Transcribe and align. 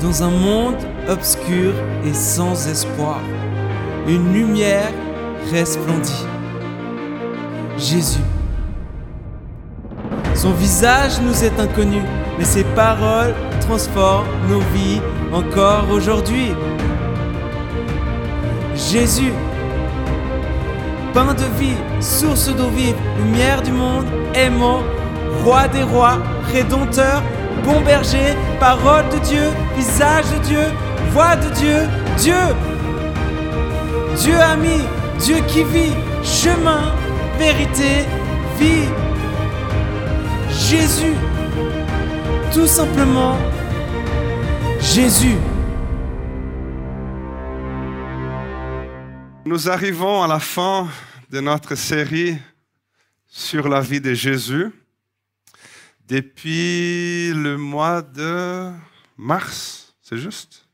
dans 0.00 0.22
un 0.22 0.30
monde 0.30 0.76
obscur 1.08 1.72
et 2.04 2.12
sans 2.12 2.68
espoir, 2.68 3.20
une 4.06 4.32
lumière 4.32 4.90
resplendit. 5.52 6.26
Jésus. 7.78 8.20
Son 10.34 10.52
visage 10.52 11.20
nous 11.20 11.44
est 11.44 11.58
inconnu, 11.58 12.02
mais 12.38 12.44
ses 12.44 12.64
paroles 12.64 13.34
transforment 13.60 14.26
nos 14.48 14.60
vies 14.74 15.00
encore 15.32 15.90
aujourd'hui. 15.90 16.52
Jésus, 18.74 19.32
pain 21.14 21.34
de 21.34 21.44
vie, 21.58 21.76
source 22.00 22.54
d'eau 22.54 22.68
vive, 22.68 22.96
lumière 23.18 23.62
du 23.62 23.72
monde, 23.72 24.04
aimant, 24.34 24.82
roi 25.42 25.68
des 25.68 25.82
rois, 25.82 26.18
rédempteur, 26.52 27.22
bon 27.66 27.80
berger, 27.80 28.36
parole 28.60 29.08
de 29.08 29.18
Dieu, 29.26 29.50
visage 29.76 30.24
de 30.34 30.38
Dieu, 30.46 30.64
voix 31.10 31.34
de 31.34 31.50
Dieu, 31.50 31.78
Dieu. 32.16 32.44
Dieu 34.22 34.40
ami, 34.40 34.78
Dieu 35.18 35.38
qui 35.48 35.64
vit, 35.64 35.92
chemin, 36.22 36.94
vérité, 37.38 38.06
vie. 38.58 38.88
Jésus, 40.48 41.16
tout 42.52 42.68
simplement 42.68 43.36
Jésus. 44.80 45.36
Nous 49.44 49.68
arrivons 49.68 50.22
à 50.22 50.28
la 50.28 50.38
fin 50.38 50.88
de 51.30 51.40
notre 51.40 51.74
série 51.74 52.38
sur 53.26 53.68
la 53.68 53.80
vie 53.80 54.00
de 54.00 54.14
Jésus. 54.14 54.72
Depuis 56.08 57.32
le 57.34 57.56
mois 57.56 58.00
de 58.00 58.70
mars, 59.16 59.92
c'est 60.00 60.16
juste? 60.16 60.64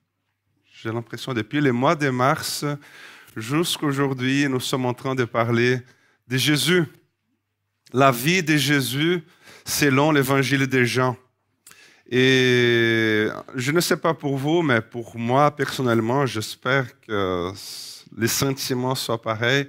J'ai 0.75 0.93
l'impression, 0.93 1.33
depuis 1.33 1.63
le 1.63 1.73
mois 1.73 1.95
de 1.95 2.11
mars 2.11 2.67
jusqu'aujourd'hui, 3.35 4.47
nous 4.47 4.61
sommes 4.61 4.85
en 4.85 4.93
train 4.93 5.15
de 5.15 5.25
parler 5.25 5.81
de 6.29 6.37
Jésus. 6.37 6.85
La 7.95 8.11
vie 8.11 8.43
de 8.43 8.59
Jésus 8.59 9.23
selon 9.65 10.13
l'évangile 10.13 10.67
de 10.67 10.85
Jean. 10.85 11.17
Et 12.11 13.29
je 13.55 13.73
ne 13.73 13.81
sais 13.81 13.97
pas 13.97 14.13
pour 14.13 14.37
vous, 14.37 14.61
mais 14.61 14.83
pour 14.83 15.17
moi 15.17 15.51
personnellement, 15.57 16.27
j'espère 16.27 17.01
que 17.01 17.51
les 18.19 18.29
sentiments 18.29 18.95
soient 18.95 19.23
pareils 19.23 19.67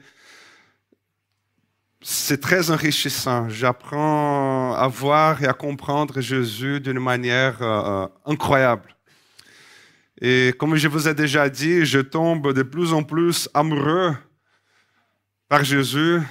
c'est 2.05 2.41
très 2.41 2.69
enrichissant. 2.69 3.47
J'apprends 3.47 4.73
à 4.75 4.87
voir 4.89 5.41
et 5.41 5.47
à 5.47 5.53
comprendre 5.53 6.19
Jésus 6.19 6.81
d'une 6.81 6.99
manière 6.99 7.61
euh, 7.61 8.07
incroyable. 8.25 8.93
Et 10.21 10.53
comme 10.59 10.75
je 10.75 10.89
vous 10.89 11.07
ai 11.07 11.13
déjà 11.13 11.49
dit, 11.49 11.85
je 11.85 11.99
tombe 11.99 12.53
de 12.53 12.61
plus 12.61 12.93
en 12.93 13.03
plus 13.03 13.49
amoureux 13.53 14.15
par 15.47 15.63
Jésus 15.63 16.21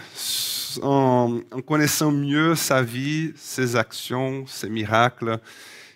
en, 0.83 1.41
en 1.51 1.61
connaissant 1.63 2.13
mieux 2.13 2.55
sa 2.55 2.83
vie, 2.83 3.33
ses 3.35 3.75
actions, 3.75 4.47
ses 4.47 4.69
miracles. 4.69 5.39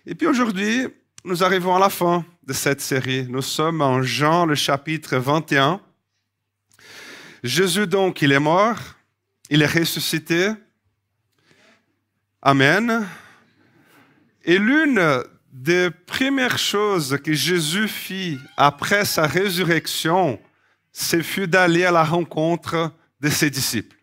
Et 0.06 0.14
puis 0.14 0.26
aujourd'hui, 0.26 0.86
nous 1.22 1.44
arrivons 1.44 1.76
à 1.76 1.78
la 1.78 1.90
fin 1.90 2.24
de 2.46 2.54
cette 2.54 2.80
série. 2.80 3.26
Nous 3.28 3.42
sommes 3.42 3.82
en 3.82 4.02
Jean, 4.02 4.46
le 4.46 4.54
chapitre 4.54 5.16
21. 5.16 5.80
Jésus, 7.42 7.86
donc, 7.86 8.22
il 8.22 8.32
est 8.32 8.40
mort 8.40 8.95
il 9.50 9.62
est 9.62 9.66
ressuscité. 9.66 10.50
Amen. 12.42 13.06
Et 14.44 14.58
l'une 14.58 15.00
des 15.52 15.90
premières 15.90 16.58
choses 16.58 17.18
que 17.24 17.32
Jésus 17.32 17.88
fit 17.88 18.38
après 18.56 19.04
sa 19.04 19.26
résurrection, 19.26 20.38
c'est 20.92 21.22
fut 21.22 21.48
d'aller 21.48 21.84
à 21.84 21.90
la 21.90 22.04
rencontre 22.04 22.92
de 23.20 23.28
ses 23.28 23.50
disciples. 23.50 23.96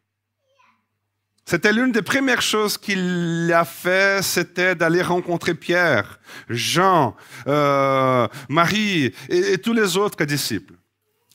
C'était 1.46 1.74
l'une 1.74 1.92
des 1.92 2.02
premières 2.02 2.42
choses 2.42 2.78
qu'il 2.78 3.52
a 3.54 3.66
fait, 3.66 4.24
c'était 4.24 4.76
d'aller 4.76 5.02
rencontrer 5.02 5.54
Pierre, 5.54 6.20
Jean, 6.50 7.16
euh, 7.48 8.28
Marie 8.48 9.14
et 9.28 9.58
tous 9.58 9.74
les 9.74 9.98
autres 9.98 10.24
disciples. 10.24 10.76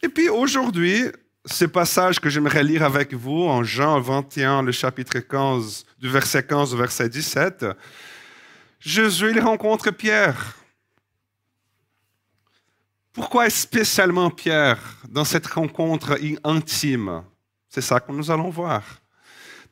Et 0.02 0.08
puis 0.08 0.28
aujourd'hui, 0.28 1.04
ce 1.50 1.64
passage 1.64 2.20
que 2.20 2.28
j'aimerais 2.28 2.62
lire 2.62 2.82
avec 2.82 3.14
vous 3.14 3.44
en 3.44 3.62
Jean 3.62 4.00
21, 4.00 4.62
le 4.62 4.72
chapitre 4.72 5.18
15, 5.18 5.86
du 5.98 6.08
verset 6.08 6.42
15 6.42 6.74
au 6.74 6.76
verset 6.76 7.08
17, 7.08 7.64
Jésus 8.80 9.30
il 9.30 9.40
rencontre 9.40 9.90
Pierre. 9.90 10.56
Pourquoi 13.12 13.48
spécialement 13.50 14.30
Pierre 14.30 14.78
dans 15.08 15.24
cette 15.24 15.46
rencontre 15.46 16.18
intime? 16.44 17.24
C'est 17.68 17.80
ça 17.80 17.98
que 17.98 18.12
nous 18.12 18.30
allons 18.30 18.50
voir. 18.50 18.82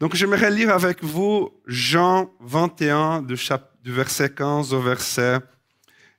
Donc 0.00 0.14
j'aimerais 0.14 0.50
lire 0.50 0.70
avec 0.70 1.04
vous 1.04 1.50
Jean 1.66 2.30
21 2.40 3.22
du, 3.22 3.36
du 3.82 3.92
verset 3.92 4.30
15 4.30 4.72
au 4.72 4.80
verset 4.80 5.38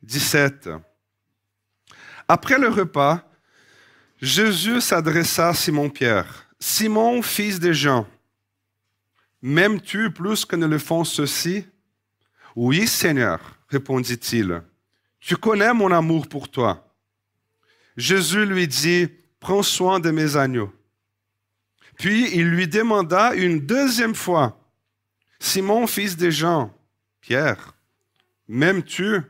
17. 0.03 0.69
Après 2.27 2.57
le 2.57 2.69
repas, 2.69 3.26
Jésus 4.21 4.81
s'adressa 4.81 5.49
à 5.49 5.53
Simon-Pierre. 5.53 6.47
Simon, 6.59 7.21
fils 7.21 7.59
de 7.59 7.71
Jean, 7.71 8.07
m'aimes-tu 9.43 10.11
plus 10.11 10.43
que 10.43 10.55
ne 10.55 10.65
le 10.65 10.79
font 10.79 11.03
ceux-ci? 11.03 11.65
Oui, 12.55 12.87
Seigneur, 12.87 13.39
répondit-il. 13.69 14.63
Tu 15.19 15.35
connais 15.35 15.71
mon 15.71 15.91
amour 15.91 16.27
pour 16.27 16.49
toi. 16.49 16.95
Jésus 17.95 18.45
lui 18.45 18.67
dit, 18.67 19.07
prends 19.39 19.61
soin 19.61 19.99
de 19.99 20.09
mes 20.09 20.35
agneaux. 20.35 20.73
Puis 21.99 22.35
il 22.35 22.49
lui 22.49 22.67
demanda 22.67 23.35
une 23.35 23.59
deuxième 23.59 24.15
fois, 24.15 24.59
Simon, 25.39 25.85
fils 25.85 26.17
de 26.17 26.31
Jean, 26.31 26.73
Pierre, 27.21 27.75
m'aimes-tu? 28.47 29.21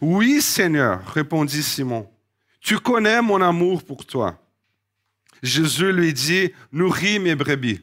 Oui, 0.00 0.42
Seigneur, 0.42 1.06
répondit 1.12 1.62
Simon. 1.62 2.11
Tu 2.62 2.78
connais 2.78 3.20
mon 3.20 3.42
amour 3.42 3.82
pour 3.82 4.06
toi. 4.06 4.38
Jésus 5.42 5.92
lui 5.92 6.12
dit, 6.12 6.52
nourris 6.70 7.18
mes 7.18 7.34
brebis. 7.34 7.82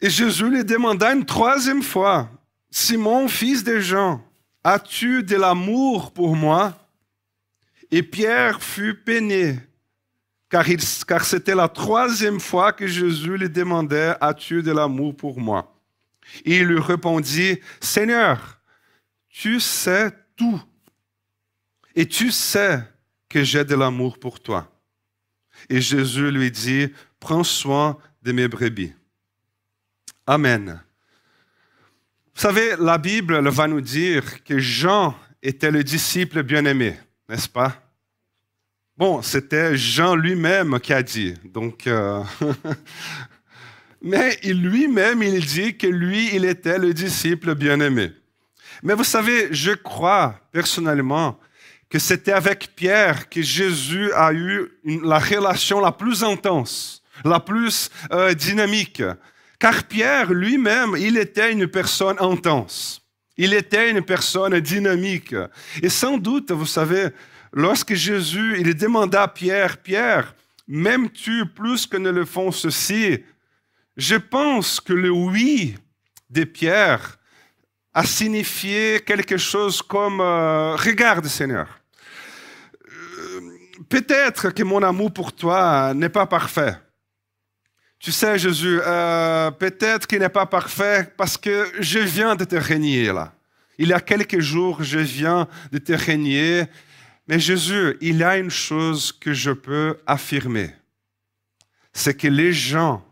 Et 0.00 0.10
Jésus 0.10 0.50
lui 0.50 0.62
demanda 0.62 1.14
une 1.14 1.24
troisième 1.24 1.82
fois, 1.82 2.30
Simon, 2.70 3.28
fils 3.28 3.64
de 3.64 3.80
Jean, 3.80 4.22
as-tu 4.62 5.22
de 5.22 5.36
l'amour 5.36 6.12
pour 6.12 6.36
moi? 6.36 6.76
Et 7.90 8.02
Pierre 8.02 8.62
fut 8.62 8.94
peiné, 8.94 9.58
car, 10.50 10.66
car 11.08 11.24
c'était 11.24 11.54
la 11.54 11.68
troisième 11.68 12.40
fois 12.40 12.74
que 12.74 12.86
Jésus 12.86 13.38
lui 13.38 13.48
demandait, 13.48 14.14
as-tu 14.20 14.62
de 14.62 14.72
l'amour 14.72 15.16
pour 15.16 15.40
moi? 15.40 15.74
Et 16.44 16.58
il 16.58 16.64
lui 16.64 16.80
répondit, 16.80 17.58
Seigneur, 17.80 18.60
tu 19.30 19.60
sais 19.60 20.12
tout 20.36 20.60
et 21.94 22.06
tu 22.06 22.30
sais 22.30 22.82
que 23.28 23.42
j'ai 23.42 23.64
de 23.64 23.74
l'amour 23.74 24.18
pour 24.18 24.40
toi. 24.40 24.70
Et 25.68 25.80
Jésus 25.80 26.30
lui 26.30 26.50
dit, 26.50 26.88
prends 27.20 27.44
soin 27.44 27.98
de 28.22 28.32
mes 28.32 28.48
brebis. 28.48 28.92
Amen. 30.26 30.82
Vous 32.34 32.40
savez, 32.40 32.74
la 32.78 32.98
Bible 32.98 33.48
va 33.48 33.68
nous 33.68 33.80
dire 33.80 34.42
que 34.42 34.58
Jean 34.58 35.16
était 35.42 35.70
le 35.70 35.84
disciple 35.84 36.42
bien-aimé, 36.42 36.96
n'est-ce 37.28 37.48
pas? 37.48 37.80
Bon, 38.96 39.22
c'était 39.22 39.76
Jean 39.76 40.14
lui-même 40.14 40.78
qui 40.80 40.92
a 40.92 41.02
dit. 41.02 41.34
Donc, 41.44 41.86
euh, 41.86 42.22
mais 44.02 44.36
lui-même, 44.42 45.22
il 45.22 45.44
dit 45.44 45.76
que 45.76 45.86
lui, 45.86 46.34
il 46.34 46.44
était 46.44 46.78
le 46.78 46.94
disciple 46.94 47.54
bien-aimé. 47.54 48.12
Mais 48.82 48.94
vous 48.94 49.04
savez, 49.04 49.48
je 49.52 49.72
crois 49.72 50.40
personnellement 50.52 51.38
que 51.94 52.00
c'était 52.00 52.32
avec 52.32 52.74
Pierre 52.74 53.28
que 53.28 53.40
Jésus 53.40 54.12
a 54.14 54.32
eu 54.32 54.68
la 54.84 55.20
relation 55.20 55.78
la 55.78 55.92
plus 55.92 56.24
intense, 56.24 57.04
la 57.24 57.38
plus 57.38 57.88
euh, 58.10 58.34
dynamique. 58.34 59.00
Car 59.60 59.84
Pierre 59.84 60.32
lui-même, 60.32 60.96
il 60.98 61.16
était 61.16 61.52
une 61.52 61.68
personne 61.68 62.16
intense. 62.18 63.00
Il 63.36 63.54
était 63.54 63.92
une 63.92 64.02
personne 64.02 64.58
dynamique. 64.58 65.36
Et 65.84 65.88
sans 65.88 66.18
doute, 66.18 66.50
vous 66.50 66.66
savez, 66.66 67.10
lorsque 67.52 67.94
Jésus, 67.94 68.56
il 68.58 68.74
demanda 68.74 69.22
à 69.22 69.28
Pierre, 69.28 69.76
Pierre, 69.76 70.34
m'aimes-tu 70.66 71.46
plus 71.46 71.86
que 71.86 71.96
ne 71.96 72.10
le 72.10 72.24
font 72.24 72.50
ceux-ci? 72.50 73.22
Je 73.96 74.16
pense 74.16 74.80
que 74.80 74.94
le 74.94 75.10
oui 75.10 75.76
de 76.28 76.42
Pierre 76.42 77.20
a 77.92 78.04
signifié 78.04 78.98
quelque 79.06 79.36
chose 79.36 79.80
comme 79.80 80.20
euh, 80.20 80.74
Regarde, 80.74 81.26
Seigneur, 81.26 81.83
peut-être 83.88 84.50
que 84.50 84.62
mon 84.62 84.82
amour 84.82 85.12
pour 85.12 85.32
toi 85.32 85.92
n'est 85.94 86.08
pas 86.08 86.26
parfait. 86.26 86.76
Tu 87.98 88.12
sais, 88.12 88.38
Jésus, 88.38 88.80
euh, 88.84 89.50
peut-être 89.50 90.06
qu'il 90.06 90.18
n'est 90.18 90.28
pas 90.28 90.46
parfait 90.46 91.10
parce 91.16 91.38
que 91.38 91.66
je 91.80 91.98
viens 92.00 92.36
de 92.36 92.44
te 92.44 92.56
régner 92.56 93.06
là. 93.06 93.32
Il 93.78 93.88
y 93.88 93.92
a 93.92 94.00
quelques 94.00 94.40
jours, 94.40 94.82
je 94.82 94.98
viens 94.98 95.48
de 95.72 95.78
te 95.78 95.92
régner. 95.92 96.64
Mais 97.26 97.40
Jésus, 97.40 97.96
il 98.00 98.18
y 98.18 98.22
a 98.22 98.36
une 98.36 98.50
chose 98.50 99.10
que 99.10 99.32
je 99.32 99.50
peux 99.50 99.96
affirmer. 100.06 100.70
C'est 101.92 102.16
que 102.16 102.28
les 102.28 102.52
gens, 102.52 103.04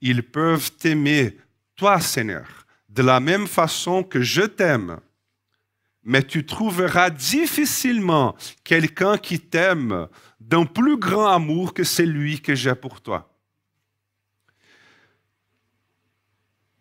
ils 0.00 0.22
peuvent 0.22 0.72
t'aimer, 0.72 1.38
toi 1.76 2.00
Seigneur, 2.00 2.66
de 2.88 3.02
la 3.02 3.20
même 3.20 3.46
façon 3.46 4.02
que 4.02 4.20
je 4.20 4.42
t'aime. 4.42 4.98
Mais 6.04 6.22
tu 6.22 6.44
trouveras 6.44 7.10
difficilement 7.10 8.36
quelqu'un 8.62 9.16
qui 9.16 9.40
t'aime 9.40 10.08
d'un 10.38 10.66
plus 10.66 10.98
grand 10.98 11.28
amour 11.28 11.72
que 11.72 11.84
celui 11.84 12.40
que 12.40 12.54
j'ai 12.54 12.74
pour 12.74 13.00
toi. 13.00 13.30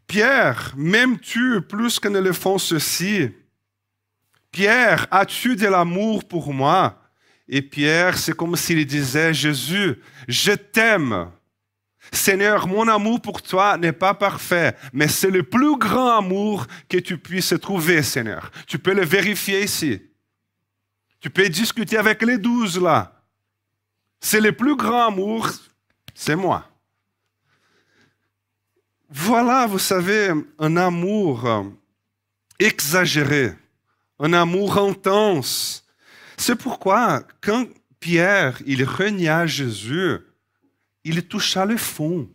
Pierre, 0.08 0.74
m'aimes-tu 0.75 1.62
plus 1.62 2.00
que 2.00 2.08
ne 2.08 2.20
le 2.20 2.34
font 2.34 2.58
ceux-ci 2.58 3.31
Pierre, 4.52 5.08
as-tu 5.10 5.56
de 5.56 5.68
l'amour 5.68 6.28
pour 6.28 6.54
moi? 6.54 7.02
Et 7.50 7.64
Pierre, 7.64 8.18
c'est 8.18 8.36
comme 8.36 8.56
s'il 8.56 8.86
disait, 8.86 9.34
Jésus, 9.34 10.00
je 10.28 10.52
t'aime. 10.52 11.31
Seigneur, 12.12 12.68
mon 12.68 12.88
amour 12.88 13.22
pour 13.22 13.42
toi 13.42 13.78
n'est 13.78 13.94
pas 13.94 14.14
parfait, 14.14 14.76
mais 14.92 15.08
c'est 15.08 15.32
le 15.32 15.44
plus 15.44 15.78
grand 15.78 16.18
amour 16.18 16.68
que 16.90 16.98
tu 16.98 17.18
puisses 17.18 17.56
trouver, 17.62 18.04
Seigneur. 18.04 18.52
Tu 18.68 18.78
peux 18.78 18.94
le 18.94 19.06
vérifier 19.06 19.64
ici. 19.64 20.02
Tu 21.20 21.30
peux 21.30 21.48
discuter 21.48 21.98
avec 21.98 22.22
les 22.22 22.38
douze 22.38 22.80
là. 22.80 23.24
C'est 24.20 24.42
le 24.42 24.52
plus 24.52 24.76
grand 24.76 25.08
amour, 25.08 25.50
c'est 26.14 26.36
moi. 26.36 26.70
Voilà, 29.10 29.68
vous 29.68 29.80
savez, 29.80 30.32
un 30.60 30.78
amour 30.78 31.46
euh, 31.46 31.64
exagéré, 32.60 33.54
un 34.20 34.34
amour 34.34 34.78
intense. 34.78 35.86
C'est 36.38 36.56
pourquoi, 36.56 37.24
quand 37.42 37.68
Pierre, 38.00 38.62
il 38.66 38.84
renia 38.84 39.46
Jésus, 39.46 40.20
il 41.04 41.24
toucha 41.28 41.66
le 41.66 41.78
fond. 41.78 42.30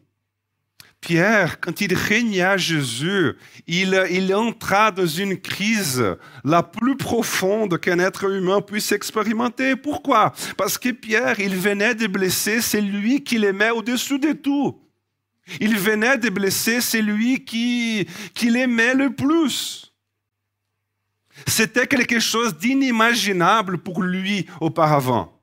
Pierre, 1.01 1.61
quand 1.61 1.81
il 1.81 1.95
régna 1.95 2.57
Jésus, 2.57 3.35
il, 3.67 4.35
entra 4.35 4.91
dans 4.91 5.07
une 5.07 5.41
crise 5.41 6.05
la 6.45 6.63
plus 6.63 6.97
profonde 6.97 7.79
qu'un 7.79 8.01
être 8.01 8.29
humain 8.29 8.61
puisse 8.61 8.91
expérimenter. 8.91 9.77
Pourquoi? 9.77 10.35
Parce 10.57 10.77
que 10.77 10.91
Pierre, 10.91 11.39
il 11.39 11.57
venait 11.57 11.95
de 11.95 12.09
blesser 12.09 12.61
celui 12.61 13.23
qu'il 13.23 13.45
aimait 13.45 13.71
au-dessus 13.71 14.19
de 14.19 14.33
tout. 14.33 14.81
Il 15.61 15.79
venait 15.79 16.19
de 16.19 16.29
blesser 16.29 16.81
celui 16.81 17.45
qui, 17.45 18.07
qu'il 18.35 18.57
aimait 18.57 18.95
le 18.95 19.15
plus. 19.15 19.93
C'était 21.47 21.87
quelque 21.87 22.19
chose 22.19 22.59
d'inimaginable 22.59 23.79
pour 23.79 24.03
lui 24.03 24.47
auparavant. 24.61 25.38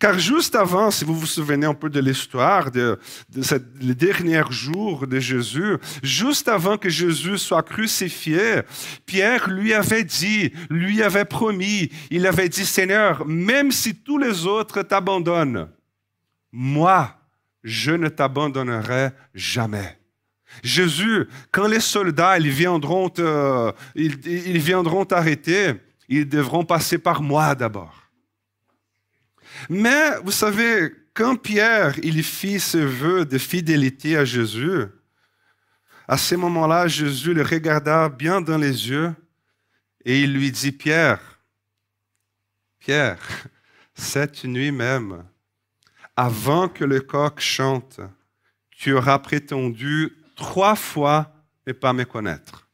Car 0.00 0.18
juste 0.18 0.54
avant, 0.54 0.90
si 0.90 1.04
vous 1.04 1.14
vous 1.14 1.26
souvenez 1.26 1.66
un 1.66 1.74
peu 1.74 1.90
de 1.90 2.00
l'histoire, 2.00 2.70
de, 2.70 2.98
de 3.28 3.42
les 3.82 3.94
derniers 3.94 4.50
jours 4.50 5.06
de 5.06 5.20
Jésus, 5.20 5.76
juste 6.02 6.48
avant 6.48 6.78
que 6.78 6.88
Jésus 6.88 7.36
soit 7.36 7.62
crucifié, 7.62 8.62
Pierre 9.04 9.50
lui 9.50 9.74
avait 9.74 10.04
dit, 10.04 10.52
lui 10.70 11.02
avait 11.02 11.26
promis, 11.26 11.90
il 12.10 12.26
avait 12.26 12.48
dit, 12.48 12.64
Seigneur, 12.64 13.26
même 13.26 13.70
si 13.70 13.94
tous 13.94 14.16
les 14.16 14.46
autres 14.46 14.80
t'abandonnent, 14.80 15.68
moi, 16.50 17.14
je 17.62 17.92
ne 17.92 18.08
t'abandonnerai 18.08 19.10
jamais. 19.34 19.98
Jésus, 20.62 21.28
quand 21.52 21.66
les 21.66 21.80
soldats 21.80 22.38
ils 22.38 22.48
viendront, 22.48 23.12
ils, 23.94 24.58
viendront 24.58 25.04
t'arrêter, 25.04 25.74
ils 26.08 26.26
devront 26.26 26.64
passer 26.64 26.96
par 26.96 27.20
moi 27.20 27.54
d'abord. 27.54 28.09
Mais 29.68 30.18
vous 30.24 30.32
savez, 30.32 30.92
quand 31.14 31.36
Pierre 31.36 31.98
il 32.02 32.22
fit 32.22 32.60
ce 32.60 32.78
vœu 32.78 33.24
de 33.24 33.38
fidélité 33.38 34.16
à 34.16 34.24
Jésus, 34.24 34.86
à 36.08 36.16
ce 36.16 36.34
moment-là, 36.34 36.88
Jésus 36.88 37.34
le 37.34 37.42
regarda 37.42 38.08
bien 38.08 38.40
dans 38.40 38.58
les 38.58 38.88
yeux 38.88 39.14
et 40.04 40.22
il 40.22 40.32
lui 40.34 40.50
dit, 40.50 40.72
Pierre, 40.72 41.20
Pierre, 42.78 43.18
cette 43.94 44.44
nuit 44.44 44.72
même, 44.72 45.24
avant 46.16 46.68
que 46.68 46.84
le 46.84 47.00
coq 47.00 47.40
chante, 47.40 48.00
tu 48.70 48.92
auras 48.92 49.18
prétendu 49.18 50.12
trois 50.36 50.74
fois 50.74 51.32
ne 51.66 51.72
pas 51.72 51.92
me 51.92 52.04
connaître. 52.04 52.66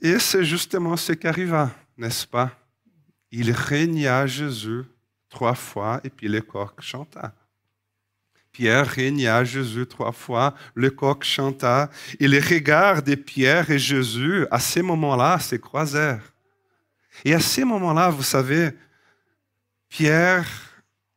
Et 0.00 0.18
c'est 0.18 0.44
justement 0.44 0.96
ce 0.96 1.12
qui 1.12 1.26
arriva, 1.26 1.70
n'est-ce 1.96 2.26
pas? 2.26 2.52
Il 3.36 3.50
régna 3.50 4.28
Jésus 4.28 4.84
trois 5.28 5.56
fois 5.56 6.00
et 6.04 6.08
puis 6.08 6.28
le 6.28 6.40
coq 6.40 6.80
chanta. 6.80 7.34
Pierre 8.52 8.86
régna 8.86 9.42
Jésus 9.42 9.88
trois 9.88 10.12
fois, 10.12 10.54
le 10.76 10.88
coq 10.90 11.24
chanta, 11.24 11.90
et 12.20 12.28
les 12.28 12.38
regards 12.38 13.02
de 13.02 13.16
Pierre 13.16 13.68
et 13.72 13.78
Jésus, 13.80 14.46
à 14.52 14.60
ce 14.60 14.78
moment-là, 14.78 15.40
se 15.40 15.56
croisèrent. 15.56 16.32
Et 17.24 17.34
à 17.34 17.40
ce 17.40 17.62
moment-là, 17.62 18.08
vous 18.08 18.22
savez, 18.22 18.70
Pierre 19.88 20.46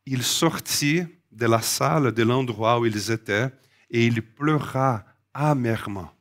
il 0.08 0.24
sortit 0.24 1.04
de 1.32 1.46
la 1.46 1.62
salle, 1.62 2.12
de 2.12 2.24
l'endroit 2.24 2.80
où 2.80 2.88
ils 2.88 3.12
étaient, 3.12 3.52
et 3.92 4.08
il 4.08 4.24
pleura 4.24 5.06
amèrement. 5.36 6.12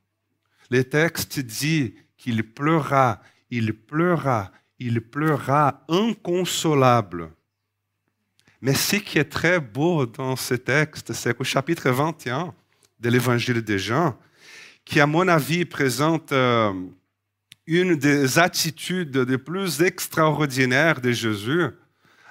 Le 0.68 0.84
texte 0.84 1.40
dit 1.40 1.94
qu'il 2.18 2.42
pleura, 2.52 3.22
il 3.48 3.72
pleura, 3.72 4.52
il 4.78 5.00
pleura 5.00 5.84
inconsolable. 5.88 7.30
Mais 8.60 8.74
ce 8.74 8.96
qui 8.96 9.18
est 9.18 9.30
très 9.30 9.60
beau 9.60 10.06
dans 10.06 10.36
ce 10.36 10.54
texte, 10.54 11.12
c'est 11.12 11.36
qu'au 11.36 11.44
chapitre 11.44 11.90
21 11.90 12.54
de 13.00 13.08
l'évangile 13.08 13.62
de 13.62 13.76
Jean, 13.76 14.18
qui 14.84 15.00
à 15.00 15.06
mon 15.06 15.28
avis 15.28 15.64
présente 15.64 16.32
euh, 16.32 16.72
une 17.66 17.96
des 17.96 18.38
attitudes 18.38 19.16
les 19.16 19.38
plus 19.38 19.82
extraordinaires 19.82 21.00
de 21.00 21.12
Jésus, 21.12 21.66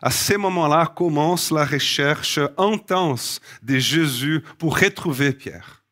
à 0.02 0.12
ce 0.12 0.36
moment-là 0.36 0.88
commence 0.88 1.52
la 1.52 1.66
recherche 1.66 2.40
intense 2.58 3.40
de 3.62 3.78
Jésus 3.78 4.44
pour 4.58 4.80
retrouver 4.80 5.34
Pierre. 5.34 5.84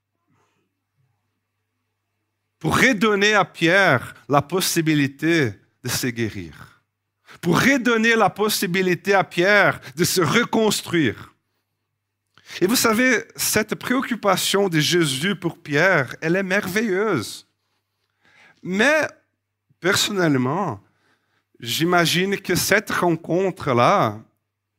Pour 2.60 2.78
redonner 2.78 3.34
à 3.34 3.44
Pierre 3.44 4.14
la 4.30 4.42
possibilité 4.42 5.54
de 5.84 5.90
se 5.90 6.08
guérir. 6.08 6.84
Pour 7.42 7.60
redonner 7.60 8.16
la 8.16 8.30
possibilité 8.30 9.14
à 9.14 9.24
Pierre 9.24 9.80
de 9.96 10.04
se 10.04 10.22
reconstruire. 10.22 11.34
Et 12.62 12.68
vous 12.68 12.76
savez, 12.76 13.24
cette 13.36 13.76
préoccupation 13.76 14.70
de 14.70 14.80
Jésus 14.80 15.36
pour 15.36 15.58
Pierre, 15.58 16.16
elle 16.22 16.36
est 16.36 16.44
merveilleuse. 16.44 17.48
Mais 18.62 19.08
personnellement, 19.80 20.84
J'imagine 21.64 22.38
que 22.38 22.56
cette 22.56 22.92
rencontre-là, 22.92 24.20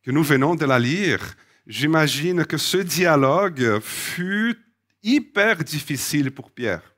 que 0.03 0.11
nous 0.11 0.23
venons 0.23 0.55
de 0.55 0.67
la 0.67 0.79
lire, 0.79 1.35
j'imagine 1.67 2.45
que 2.45 2.59
ce 2.59 2.77
dialogue 2.77 3.81
fut 3.81 4.59
hyper 5.03 5.65
difficile 5.65 6.31
pour 6.31 6.51
Pierre. 6.51 6.94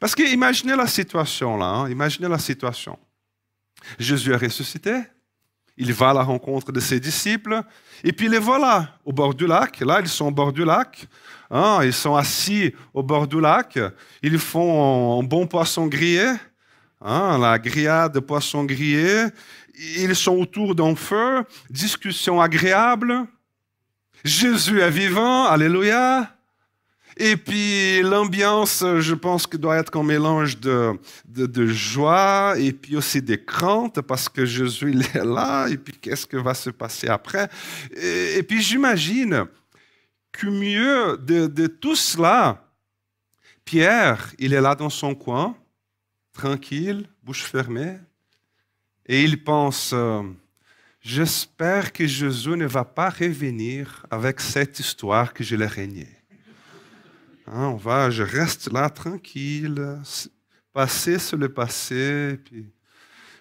Parce 0.00 0.14
que 0.14 0.22
imaginez 0.22 0.74
la 0.74 0.86
situation 0.86 1.56
là, 1.56 1.66
hein, 1.66 1.90
imaginez 1.90 2.28
la 2.28 2.38
situation. 2.38 2.98
Jésus 3.98 4.32
est 4.32 4.36
ressuscité, 4.36 5.02
il 5.76 5.92
va 5.92 6.10
à 6.10 6.14
la 6.14 6.22
rencontre 6.22 6.72
de 6.72 6.80
ses 6.80 6.98
disciples, 6.98 7.62
et 8.02 8.12
puis 8.12 8.28
les 8.28 8.38
voilà 8.38 8.98
au 9.04 9.12
bord 9.12 9.34
du 9.34 9.46
lac. 9.46 9.80
Là, 9.80 10.00
ils 10.00 10.08
sont 10.08 10.26
au 10.26 10.30
bord 10.30 10.52
du 10.52 10.64
lac. 10.64 11.06
Hein, 11.50 11.80
ils 11.82 11.92
sont 11.92 12.16
assis 12.16 12.74
au 12.94 13.02
bord 13.02 13.26
du 13.26 13.40
lac. 13.40 13.78
Ils 14.22 14.38
font 14.38 15.20
un 15.20 15.22
bon 15.22 15.46
poisson 15.46 15.86
grillé. 15.86 16.32
Hein, 17.00 17.38
la 17.38 17.58
grillade 17.58 18.12
de 18.12 18.20
poissons 18.20 18.64
grillés. 18.64 19.24
Ils 19.96 20.14
sont 20.14 20.36
autour 20.36 20.74
d'un 20.74 20.94
feu, 20.94 21.44
discussion 21.70 22.40
agréable. 22.40 23.26
Jésus 24.22 24.80
est 24.80 24.90
vivant, 24.90 25.44
alléluia. 25.44 26.30
Et 27.22 27.36
puis 27.36 28.00
l'ambiance, 28.00 28.82
je 29.00 29.12
pense 29.12 29.46
que 29.46 29.58
doit 29.58 29.76
être 29.76 29.94
un 29.98 30.02
mélange 30.02 30.58
de, 30.58 30.98
de, 31.26 31.66
joie 31.66 32.54
et 32.56 32.72
puis 32.72 32.96
aussi 32.96 33.20
des 33.20 33.44
craintes 33.44 34.00
parce 34.00 34.26
que 34.26 34.46
Jésus 34.46 34.92
il 34.92 35.02
est 35.14 35.22
là 35.26 35.68
et 35.68 35.76
puis 35.76 35.92
qu'est-ce 35.92 36.26
que 36.26 36.38
va 36.38 36.54
se 36.54 36.70
passer 36.70 37.08
après. 37.08 37.50
Et, 37.94 38.42
puis 38.42 38.62
j'imagine 38.62 39.44
que 40.32 40.46
mieux 40.46 41.18
de, 41.18 41.46
de 41.46 41.66
tout 41.66 41.94
cela, 41.94 42.66
Pierre, 43.66 44.32
il 44.38 44.54
est 44.54 44.60
là 44.62 44.74
dans 44.74 44.88
son 44.88 45.14
coin, 45.14 45.54
tranquille, 46.32 47.06
bouche 47.22 47.42
fermée, 47.42 47.98
et 49.04 49.24
il 49.24 49.44
pense, 49.44 49.90
euh, 49.92 50.22
j'espère 51.02 51.92
que 51.92 52.06
Jésus 52.06 52.56
ne 52.56 52.66
va 52.66 52.86
pas 52.86 53.10
revenir 53.10 54.06
avec 54.10 54.40
cette 54.40 54.80
histoire 54.80 55.34
que 55.34 55.44
je 55.44 55.54
l'ai 55.54 55.66
régné. 55.66 56.19
Hein, 57.52 57.66
on 57.66 57.76
va, 57.76 58.10
je 58.10 58.22
reste 58.22 58.72
là 58.72 58.88
tranquille, 58.88 59.98
passé, 60.72 61.18
c'est 61.18 61.36
le 61.36 61.48
passé. 61.48 62.38
Puis 62.44 62.72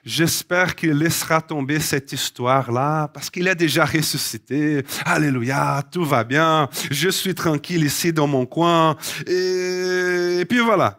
J'espère 0.03 0.75
qu'il 0.75 0.93
laissera 0.93 1.41
tomber 1.41 1.79
cette 1.79 2.11
histoire-là 2.11 3.09
parce 3.09 3.29
qu'il 3.29 3.47
est 3.47 3.55
déjà 3.55 3.85
ressuscité. 3.85 4.83
Alléluia, 5.05 5.83
tout 5.91 6.05
va 6.05 6.23
bien. 6.23 6.69
Je 6.89 7.09
suis 7.09 7.35
tranquille 7.35 7.83
ici 7.83 8.11
dans 8.11 8.25
mon 8.25 8.45
coin. 8.45 8.95
Et, 9.27 10.43
puis 10.49 10.59
voilà. 10.59 10.97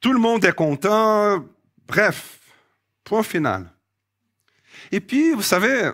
Tout 0.00 0.12
le 0.12 0.18
monde 0.18 0.44
est 0.44 0.52
content. 0.52 1.42
Bref, 1.88 2.38
point 3.04 3.22
final. 3.22 3.70
Et 4.92 5.00
puis, 5.00 5.32
vous 5.32 5.42
savez, 5.42 5.90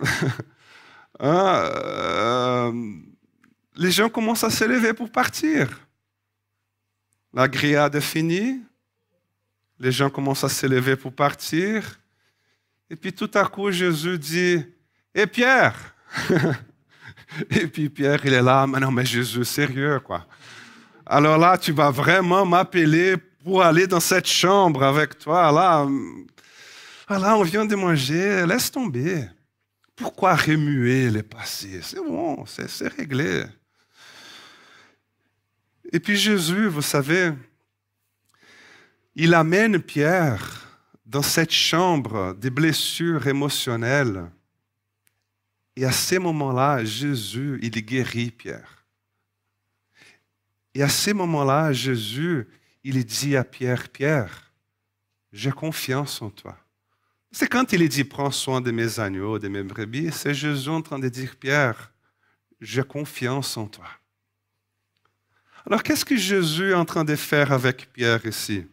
hein, 1.19 1.69
euh, 1.73 2.71
les 3.75 3.91
gens 3.91 4.09
commencent 4.09 4.43
à 4.43 4.49
se 4.49 4.65
lever 4.65 4.93
pour 4.93 5.09
partir. 5.11 5.69
La 7.33 7.47
grillade 7.47 7.95
est 7.95 8.01
finie. 8.01 8.61
Les 9.79 9.91
gens 9.91 10.09
commencent 10.09 10.43
à 10.43 10.49
se 10.49 10.67
lever 10.67 10.95
pour 10.95 11.13
partir. 11.13 11.99
Et 12.89 12.95
puis 12.95 13.11
tout 13.11 13.31
à 13.33 13.45
coup, 13.45 13.71
Jésus 13.71 14.19
dit, 14.19 14.63
et 15.15 15.27
Pierre 15.27 15.95
Et 17.49 17.67
puis 17.67 17.89
Pierre, 17.89 18.19
il 18.23 18.33
est 18.33 18.41
là, 18.41 18.67
mais 18.67 18.79
non, 18.79 18.91
mais 18.91 19.05
Jésus, 19.05 19.43
sérieux, 19.45 19.99
quoi. 19.99 20.25
Alors 21.05 21.37
là, 21.37 21.57
tu 21.57 21.71
vas 21.71 21.89
vraiment 21.89 22.45
m'appeler 22.45 23.17
pour 23.43 23.61
aller 23.61 23.87
dans 23.87 23.99
cette 23.99 24.27
chambre 24.27 24.83
avec 24.83 25.17
toi. 25.17 25.51
Là, 25.51 25.87
là, 27.09 27.37
on 27.37 27.43
vient 27.43 27.65
de 27.65 27.75
manger, 27.75 28.45
laisse 28.45 28.71
tomber. 28.71 29.25
Pourquoi 29.95 30.35
remuer 30.35 31.09
les 31.09 31.23
passés? 31.23 31.81
C'est 31.81 31.97
bon, 31.97 32.45
c'est 32.45 32.87
réglé. 32.87 33.43
Et 35.93 35.99
puis 35.99 36.17
Jésus, 36.17 36.65
vous 36.67 36.81
savez, 36.81 37.33
il 39.13 39.35
amène 39.35 39.79
Pierre 39.79 40.67
dans 41.05 41.21
cette 41.21 41.51
chambre 41.51 42.33
des 42.33 42.49
blessures 42.49 43.27
émotionnelles. 43.27 44.31
Et 45.75 45.85
à 45.85 45.91
ces 45.91 46.17
moments-là, 46.17 46.83
Jésus, 46.83 47.59
il 47.61 47.69
guérit 47.85 48.31
Pierre. 48.31 48.87
Et 50.73 50.81
à 50.81 50.89
ces 50.89 51.13
moments-là, 51.13 51.71
Jésus, 51.71 52.47
il 52.83 53.05
dit 53.05 53.37
à 53.37 53.43
Pierre, 53.43 53.87
Pierre, 53.89 54.51
j'ai 55.31 55.51
confiance 55.51 56.23
en 56.23 56.31
toi. 56.31 56.57
C'est 57.31 57.47
quand 57.47 57.71
il 57.71 57.87
dit, 57.87 58.03
prends 58.03 58.31
soin 58.31 58.61
de 58.61 58.71
mes 58.71 58.99
agneaux, 58.99 59.37
de 59.37 59.47
mes 59.47 59.61
brebis, 59.61 60.11
c'est 60.11 60.33
Jésus 60.33 60.69
en 60.69 60.81
train 60.81 60.97
de 60.97 61.09
dire, 61.09 61.35
Pierre, 61.35 61.93
j'ai 62.59 62.83
confiance 62.83 63.57
en 63.57 63.67
toi. 63.67 63.87
Alors 65.65 65.81
qu'est-ce 65.81 66.03
que 66.03 66.17
Jésus 66.17 66.71
est 66.71 66.75
en 66.75 66.85
train 66.85 67.05
de 67.05 67.15
faire 67.15 67.51
avec 67.51 67.91
Pierre 67.93 68.25
ici? 68.25 68.65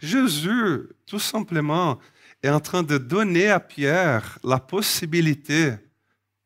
Jésus, 0.00 0.88
tout 1.06 1.18
simplement, 1.18 1.98
est 2.42 2.48
en 2.48 2.60
train 2.60 2.82
de 2.82 2.98
donner 2.98 3.48
à 3.48 3.60
Pierre 3.60 4.38
la 4.42 4.58
possibilité 4.58 5.74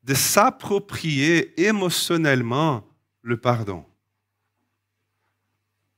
de 0.03 0.15
s'approprier 0.15 1.59
émotionnellement 1.61 2.87
le 3.23 3.39
pardon. 3.39 3.85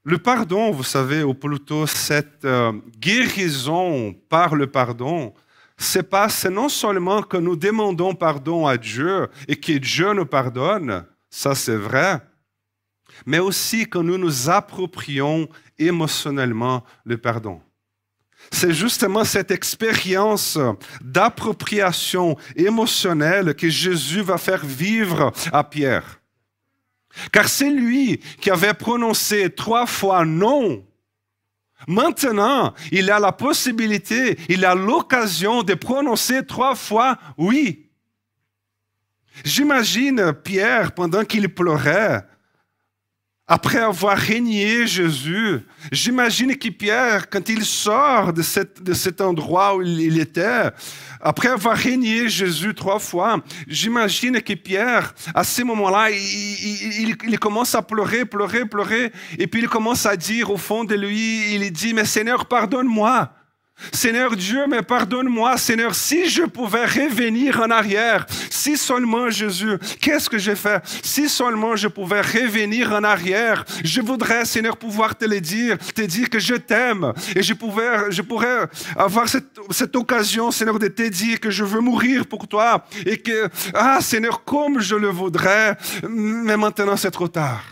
Le 0.05 0.19
pardon, 0.19 0.71
vous 0.71 0.85
savez, 0.85 1.25
ou 1.25 1.35
plutôt 1.35 1.89
cette 1.89 2.45
euh, 2.45 2.73
guérison 3.01 4.15
par 4.29 4.55
le 4.55 4.69
pardon, 4.69 5.35
c'est 5.77 6.09
pas, 6.09 6.29
c'est 6.29 6.51
non 6.51 6.69
seulement 6.69 7.23
que 7.23 7.37
nous 7.37 7.57
demandons 7.57 8.15
pardon 8.15 8.69
à 8.69 8.77
Dieu 8.77 9.29
et 9.49 9.57
que 9.57 9.73
Dieu 9.73 10.13
nous 10.13 10.25
pardonne, 10.25 11.05
ça 11.29 11.57
c'est 11.57 11.77
vrai, 11.77 12.21
mais 13.25 13.39
aussi 13.39 13.89
que 13.89 13.99
nous 13.99 14.19
nous 14.19 14.51
approprions 14.51 15.49
émotionnellement 15.79 16.85
le 17.05 17.17
pardon. 17.17 17.61
C'est 18.51 18.73
justement 18.73 19.25
cette 19.25 19.51
expérience 19.51 20.59
d'appropriation 21.01 22.37
émotionnelle 22.55 23.55
que 23.55 23.69
Jésus 23.69 24.21
va 24.21 24.39
faire 24.39 24.65
vivre 24.65 25.33
à 25.53 25.65
Pierre. 25.65 26.21
Car 27.33 27.49
c'est 27.49 27.71
lui 27.71 28.21
qui 28.41 28.51
avait 28.51 28.75
prononcé 28.75 29.51
trois 29.51 29.87
fois 29.87 30.25
non. 30.25 30.85
Maintenant, 31.89 32.75
il 32.91 33.11
a 33.11 33.19
la 33.19 33.33
possibilité, 33.33 34.39
il 34.49 34.65
a 34.65 34.75
l'occasion 34.75 35.63
de 35.63 35.75
prononcer 35.75 36.45
trois 36.45 36.75
fois 36.75 37.19
oui. 37.37 37.91
J'imagine 39.45 40.33
Pierre, 40.33 40.93
pendant 40.93 41.25
qu'il 41.25 41.49
pleurait, 41.53 42.27
après 43.49 43.79
avoir 43.79 44.19
régné 44.19 44.89
Jésus, 44.89 45.61
j'imagine 45.93 46.57
que 46.57 46.69
Pierre, 46.69 47.31
quand 47.31 47.49
il 47.49 47.65
sort 47.65 48.33
de, 48.33 48.43
cet 48.43 49.21
endroit 49.21 49.77
où 49.77 49.83
il 49.83 50.19
était, 50.19 50.71
après 51.21 51.49
avoir 51.49 51.77
régné 51.77 52.29
Jésus 52.29 52.75
trois 52.75 52.99
fois, 52.99 53.41
j'imagine 53.69 54.43
que 54.43 54.55
Pierre, 54.55 55.15
à 55.33 55.45
ce 55.45 55.63
moment-là, 55.63 56.11
il, 56.11 57.17
il, 57.25 57.39
commence 57.39 57.77
à 57.77 57.83
pleurer, 57.83 58.25
pleurer, 58.25 58.65
pleurer, 58.67 59.13
et 59.39 59.47
puis 59.47 59.63
il 59.63 59.69
commence 59.69 60.07
à 60.07 60.17
dire 60.17 60.51
au 60.51 60.57
fond 60.57 60.83
de 60.83 60.97
lui, 60.97 61.55
il 61.55 61.71
dit, 61.71 61.95
mais 61.95 62.05
Seigneur, 62.05 62.47
pardonne-moi. 62.47 63.31
Seigneur 63.93 64.35
Dieu, 64.37 64.65
mais 64.69 64.83
pardonne-moi, 64.83 65.57
Seigneur, 65.59 65.95
si 65.95 66.29
je 66.29 66.43
pouvais 66.43 66.87
revenir 66.87 67.61
en 67.61 67.71
arrière, 67.71 68.27
si 68.51 68.77
seulement 68.77 69.29
Jésus, 69.29 69.79
qu'est-ce 70.01 70.31
que 70.31 70.39
j'ai 70.39 70.55
fait? 70.55 70.83
Si 71.03 71.29
seulement 71.29 71.77
je 71.77 71.89
pouvais 71.89 72.23
revenir 72.23 72.93
en 72.93 73.05
arrière, 73.05 73.65
je 73.85 74.01
voudrais, 74.01 74.45
Seigneur, 74.47 74.77
pouvoir 74.79 75.17
te 75.17 75.27
le 75.27 75.41
dire, 75.41 75.77
te 75.95 76.03
dire 76.03 76.31
que 76.31 76.39
je 76.39 76.55
t'aime, 76.55 77.13
et 77.35 77.43
je, 77.43 77.53
pourrais 77.53 78.69
avoir 78.97 79.29
cette, 79.29 79.59
cette 79.71 79.95
occasion, 79.95 80.51
Seigneur, 80.51 80.79
de 80.79 80.89
te 80.89 81.09
dire 81.09 81.39
que 81.39 81.51
je 81.51 81.65
veux 81.65 81.81
mourir 81.81 82.27
pour 82.27 82.49
toi, 82.49 82.87
et 83.05 83.19
que, 83.19 83.49
ah, 83.75 83.99
Seigneur, 84.01 84.43
comme 84.43 84.81
je 84.81 84.97
le 84.97 85.09
voudrais, 85.09 85.77
mais 86.09 86.57
maintenant 86.57 86.97
c'est 86.97 87.11
trop 87.11 87.29
tard. 87.29 87.63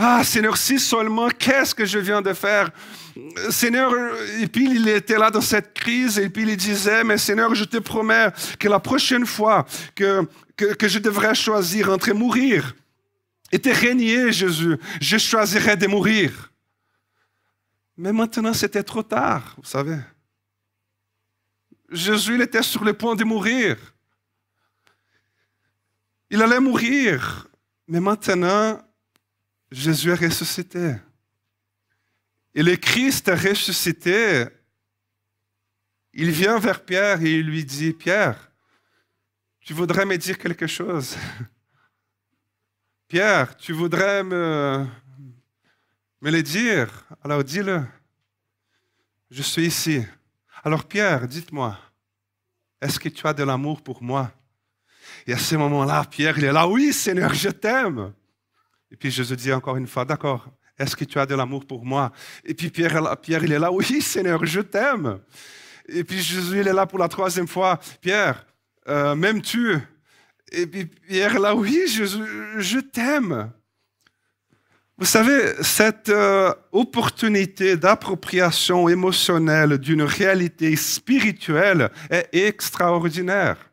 Ah, 0.00 0.22
Seigneur, 0.22 0.56
si 0.56 0.78
seulement, 0.78 1.28
qu'est-ce 1.28 1.74
que 1.74 1.84
je 1.84 1.98
viens 1.98 2.22
de 2.22 2.32
faire? 2.32 2.70
Seigneur, 3.50 3.92
et 4.40 4.46
puis 4.46 4.70
il 4.70 4.88
était 4.88 5.18
là 5.18 5.30
dans 5.30 5.40
cette 5.40 5.74
crise, 5.74 6.18
et 6.18 6.28
puis 6.28 6.42
il 6.42 6.56
disait, 6.56 7.02
mais 7.04 7.18
Seigneur, 7.18 7.54
je 7.54 7.64
te 7.64 7.78
promets 7.78 8.28
que 8.58 8.68
la 8.68 8.78
prochaine 8.78 9.26
fois 9.26 9.66
que, 9.94 10.24
que, 10.56 10.88
je 10.88 10.98
devrais 10.98 11.34
choisir 11.34 11.90
entre 11.90 12.12
mourir 12.12 12.74
et 13.50 13.58
te 13.58 13.68
régner, 13.70 14.30
Jésus, 14.32 14.76
je 15.00 15.18
choisirais 15.18 15.76
de 15.76 15.86
mourir. 15.86 16.52
Mais 17.96 18.12
maintenant, 18.12 18.52
c'était 18.52 18.82
trop 18.82 19.02
tard, 19.02 19.54
vous 19.56 19.68
savez. 19.68 19.98
Jésus, 21.90 22.34
il 22.34 22.42
était 22.42 22.62
sur 22.62 22.84
le 22.84 22.92
point 22.92 23.16
de 23.16 23.24
mourir. 23.24 23.76
Il 26.30 26.42
allait 26.42 26.60
mourir. 26.60 27.48
Mais 27.88 28.00
maintenant, 28.00 28.80
Jésus 29.72 30.10
est 30.10 30.26
ressuscité. 30.26 30.96
Et 32.58 32.62
le 32.64 32.74
Christ 32.74 33.28
ressuscité, 33.28 34.44
il 36.12 36.32
vient 36.32 36.58
vers 36.58 36.84
Pierre 36.84 37.22
et 37.22 37.34
il 37.34 37.46
lui 37.46 37.64
dit, 37.64 37.92
Pierre, 37.92 38.50
tu 39.60 39.72
voudrais 39.74 40.04
me 40.04 40.18
dire 40.18 40.36
quelque 40.36 40.66
chose? 40.66 41.16
Pierre, 43.06 43.56
tu 43.56 43.72
voudrais 43.72 44.24
me, 44.24 44.84
le 46.20 46.42
dire? 46.42 47.06
Alors 47.22 47.44
dis-le. 47.44 47.84
Je 49.30 49.42
suis 49.42 49.66
ici. 49.66 50.04
Alors 50.64 50.84
Pierre, 50.84 51.28
dites-moi, 51.28 51.78
est-ce 52.80 52.98
que 52.98 53.08
tu 53.08 53.24
as 53.24 53.34
de 53.34 53.44
l'amour 53.44 53.82
pour 53.82 54.02
moi? 54.02 54.32
Et 55.28 55.32
à 55.32 55.38
ce 55.38 55.54
moment-là, 55.54 56.04
Pierre, 56.06 56.36
il 56.36 56.46
est 56.46 56.52
là, 56.52 56.66
oui 56.66 56.92
Seigneur, 56.92 57.32
je 57.34 57.50
t'aime. 57.50 58.12
Et 58.90 58.96
puis 58.96 59.12
Jésus 59.12 59.36
dit 59.36 59.52
encore 59.52 59.76
une 59.76 59.86
fois, 59.86 60.04
d'accord, 60.04 60.50
est-ce 60.78 60.96
que 60.96 61.04
tu 61.04 61.18
as 61.18 61.26
de 61.26 61.34
l'amour 61.34 61.66
pour 61.66 61.84
moi? 61.84 62.12
Et 62.44 62.54
puis 62.54 62.70
Pierre, 62.70 63.16
Pierre, 63.20 63.44
il 63.44 63.52
est 63.52 63.58
là, 63.58 63.72
oui 63.72 64.00
Seigneur, 64.00 64.44
je 64.44 64.60
t'aime. 64.60 65.18
Et 65.88 66.04
puis 66.04 66.20
Jésus, 66.20 66.60
il 66.60 66.68
est 66.68 66.72
là 66.72 66.86
pour 66.86 66.98
la 66.98 67.08
troisième 67.08 67.48
fois, 67.48 67.78
Pierre, 68.00 68.46
euh, 68.88 69.14
m'aimes-tu? 69.14 69.78
Et 70.52 70.66
puis 70.66 70.86
Pierre 70.86 71.38
là, 71.38 71.54
oui, 71.54 71.84
Jésus, 71.86 72.22
je 72.58 72.78
t'aime. 72.78 73.50
Vous 74.96 75.06
savez, 75.06 75.54
cette 75.62 76.08
euh, 76.08 76.52
opportunité 76.72 77.76
d'appropriation 77.76 78.88
émotionnelle 78.88 79.78
d'une 79.78 80.02
réalité 80.02 80.74
spirituelle 80.74 81.90
est 82.10 82.28
extraordinaire. 82.32 83.67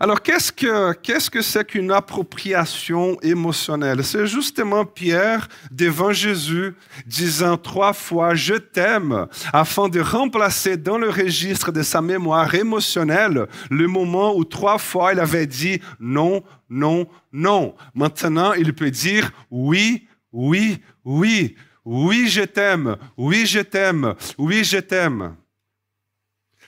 Alors, 0.00 0.20
qu'est-ce 0.22 0.50
que 0.50 0.92
qu'est-ce 0.94 1.30
que 1.30 1.40
c'est 1.40 1.64
qu'une 1.64 1.92
appropriation 1.92 3.16
émotionnelle? 3.22 4.02
C'est 4.04 4.26
justement 4.26 4.84
Pierre 4.84 5.48
devant 5.70 6.12
Jésus 6.12 6.74
disant 7.06 7.56
trois 7.56 7.92
fois 7.92 8.34
je 8.34 8.54
t'aime 8.54 9.26
afin 9.52 9.88
de 9.88 10.00
remplacer 10.00 10.76
dans 10.76 10.98
le 10.98 11.10
registre 11.10 11.70
de 11.70 11.82
sa 11.82 12.02
mémoire 12.02 12.52
émotionnelle 12.54 13.46
le 13.70 13.86
moment 13.86 14.34
où 14.36 14.44
trois 14.44 14.78
fois 14.78 15.12
il 15.12 15.20
avait 15.20 15.46
dit 15.46 15.80
non, 16.00 16.42
non, 16.68 17.06
non. 17.32 17.76
Maintenant, 17.94 18.52
il 18.52 18.74
peut 18.74 18.90
dire 18.90 19.30
oui, 19.50 20.08
oui, 20.32 20.82
oui, 21.04 21.54
Oui, 21.84 22.28
je 22.28 22.42
t'aime. 22.42 22.96
Oui, 23.16 23.46
je 23.46 23.60
t'aime. 23.60 24.14
Oui, 24.38 24.64
je 24.64 24.78
t'aime. 24.78 25.36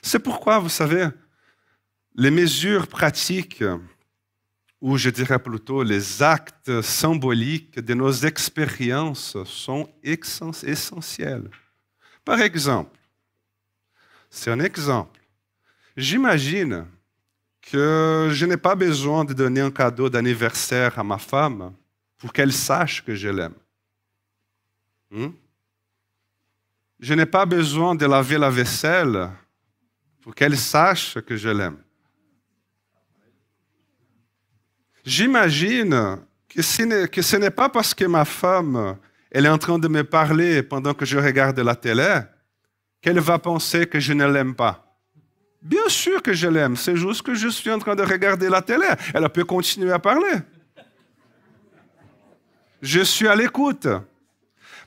C'est 0.01 0.19
pourquoi, 0.19 0.59
vous 0.59 0.69
savez, 0.69 1.07
les 2.17 2.31
mesures 2.31 2.87
pratiques, 2.87 3.63
ou 4.81 4.97
je 4.97 5.09
dirais 5.11 5.39
plutôt 5.39 5.83
les 5.83 6.23
actes 6.23 6.81
symboliques 6.81 7.79
de 7.79 7.93
nos 7.93 8.11
expériences 8.11 9.37
sont 9.45 9.87
essentiels. 10.03 11.49
Par 12.25 12.41
exemple, 12.41 12.97
c'est 14.29 14.51
un 14.51 14.59
exemple. 14.59 15.19
J'imagine 15.95 16.87
que 17.61 18.29
je 18.31 18.45
n'ai 18.45 18.57
pas 18.57 18.75
besoin 18.75 19.23
de 19.23 19.33
donner 19.33 19.61
un 19.61 19.71
cadeau 19.71 20.09
d'anniversaire 20.09 20.97
à 20.97 21.03
ma 21.03 21.17
femme 21.17 21.73
pour 22.17 22.33
qu'elle 22.33 22.53
sache 22.53 23.03
que 23.03 23.13
je 23.15 23.29
l'aime. 23.29 23.55
Hmm? 25.11 25.29
Je 26.99 27.13
n'ai 27.13 27.25
pas 27.25 27.45
besoin 27.45 27.93
de 27.93 28.05
laver 28.05 28.39
la 28.39 28.49
vaisselle 28.49 29.29
pour 30.21 30.33
qu'elle 30.33 30.57
sache 30.57 31.19
que 31.19 31.37
je 31.37 31.49
l'aime. 31.49 31.77
J'imagine 35.07 36.19
que 36.49 36.61
ce 36.61 37.37
n'est 37.37 37.49
pas 37.49 37.69
parce 37.69 37.93
que 37.93 38.03
ma 38.03 38.25
femme 38.25 38.97
elle 39.31 39.45
est 39.45 39.49
en 39.49 39.57
train 39.57 39.79
de 39.79 39.87
me 39.87 40.03
parler 40.03 40.61
pendant 40.63 40.93
que 40.93 41.05
je 41.05 41.17
regarde 41.17 41.57
la 41.61 41.75
télé 41.75 42.19
qu'elle 42.99 43.21
va 43.21 43.39
penser 43.39 43.87
que 43.87 44.01
je 44.01 44.11
ne 44.11 44.27
l'aime 44.27 44.53
pas. 44.53 44.99
Bien 45.61 45.87
sûr 45.87 46.21
que 46.21 46.33
je 46.33 46.49
l'aime, 46.49 46.75
c'est 46.75 46.97
juste 46.97 47.21
que 47.21 47.35
je 47.35 47.47
suis 47.47 47.71
en 47.71 47.79
train 47.79 47.95
de 47.95 48.03
regarder 48.03 48.49
la 48.49 48.61
télé. 48.61 48.85
Elle 49.13 49.29
peut 49.29 49.45
continuer 49.45 49.93
à 49.93 49.99
parler. 49.99 50.41
Je 52.81 52.99
suis 52.99 53.29
à 53.29 53.35
l'écoute. 53.35 53.87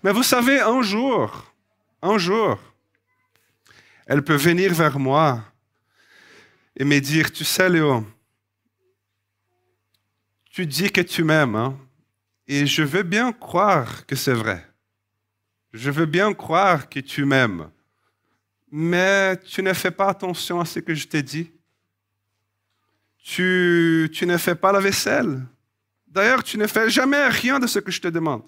Mais 0.02 0.12
vous 0.12 0.22
savez, 0.22 0.60
un 0.60 0.82
jour, 0.82 1.50
un 2.02 2.18
jour, 2.18 2.58
elle 4.06 4.22
peut 4.22 4.36
venir 4.36 4.74
vers 4.74 4.98
moi 4.98 5.40
et 6.76 6.84
me 6.84 6.98
dire, 6.98 7.32
tu 7.32 7.42
sais 7.42 7.70
Léo, 7.70 8.04
tu 10.60 10.66
dis 10.66 10.90
que 10.90 11.00
tu 11.00 11.24
m'aimes, 11.24 11.56
hein, 11.56 11.78
et 12.46 12.66
je 12.66 12.82
veux 12.82 13.02
bien 13.02 13.32
croire 13.32 14.04
que 14.04 14.14
c'est 14.14 14.34
vrai. 14.34 14.62
Je 15.72 15.90
veux 15.90 16.04
bien 16.04 16.34
croire 16.34 16.86
que 16.90 17.00
tu 17.00 17.24
m'aimes, 17.24 17.70
mais 18.70 19.38
tu 19.38 19.62
ne 19.62 19.72
fais 19.72 19.90
pas 19.90 20.08
attention 20.08 20.60
à 20.60 20.66
ce 20.66 20.80
que 20.80 20.94
je 20.94 21.08
t'ai 21.08 21.22
dit. 21.22 21.50
Tu, 23.24 24.10
tu 24.12 24.26
ne 24.26 24.36
fais 24.36 24.54
pas 24.54 24.70
la 24.70 24.80
vaisselle. 24.80 25.40
D'ailleurs, 26.06 26.44
tu 26.44 26.58
ne 26.58 26.66
fais 26.66 26.90
jamais 26.90 27.28
rien 27.28 27.58
de 27.58 27.66
ce 27.66 27.78
que 27.78 27.90
je 27.90 28.02
te 28.02 28.08
demande. 28.08 28.42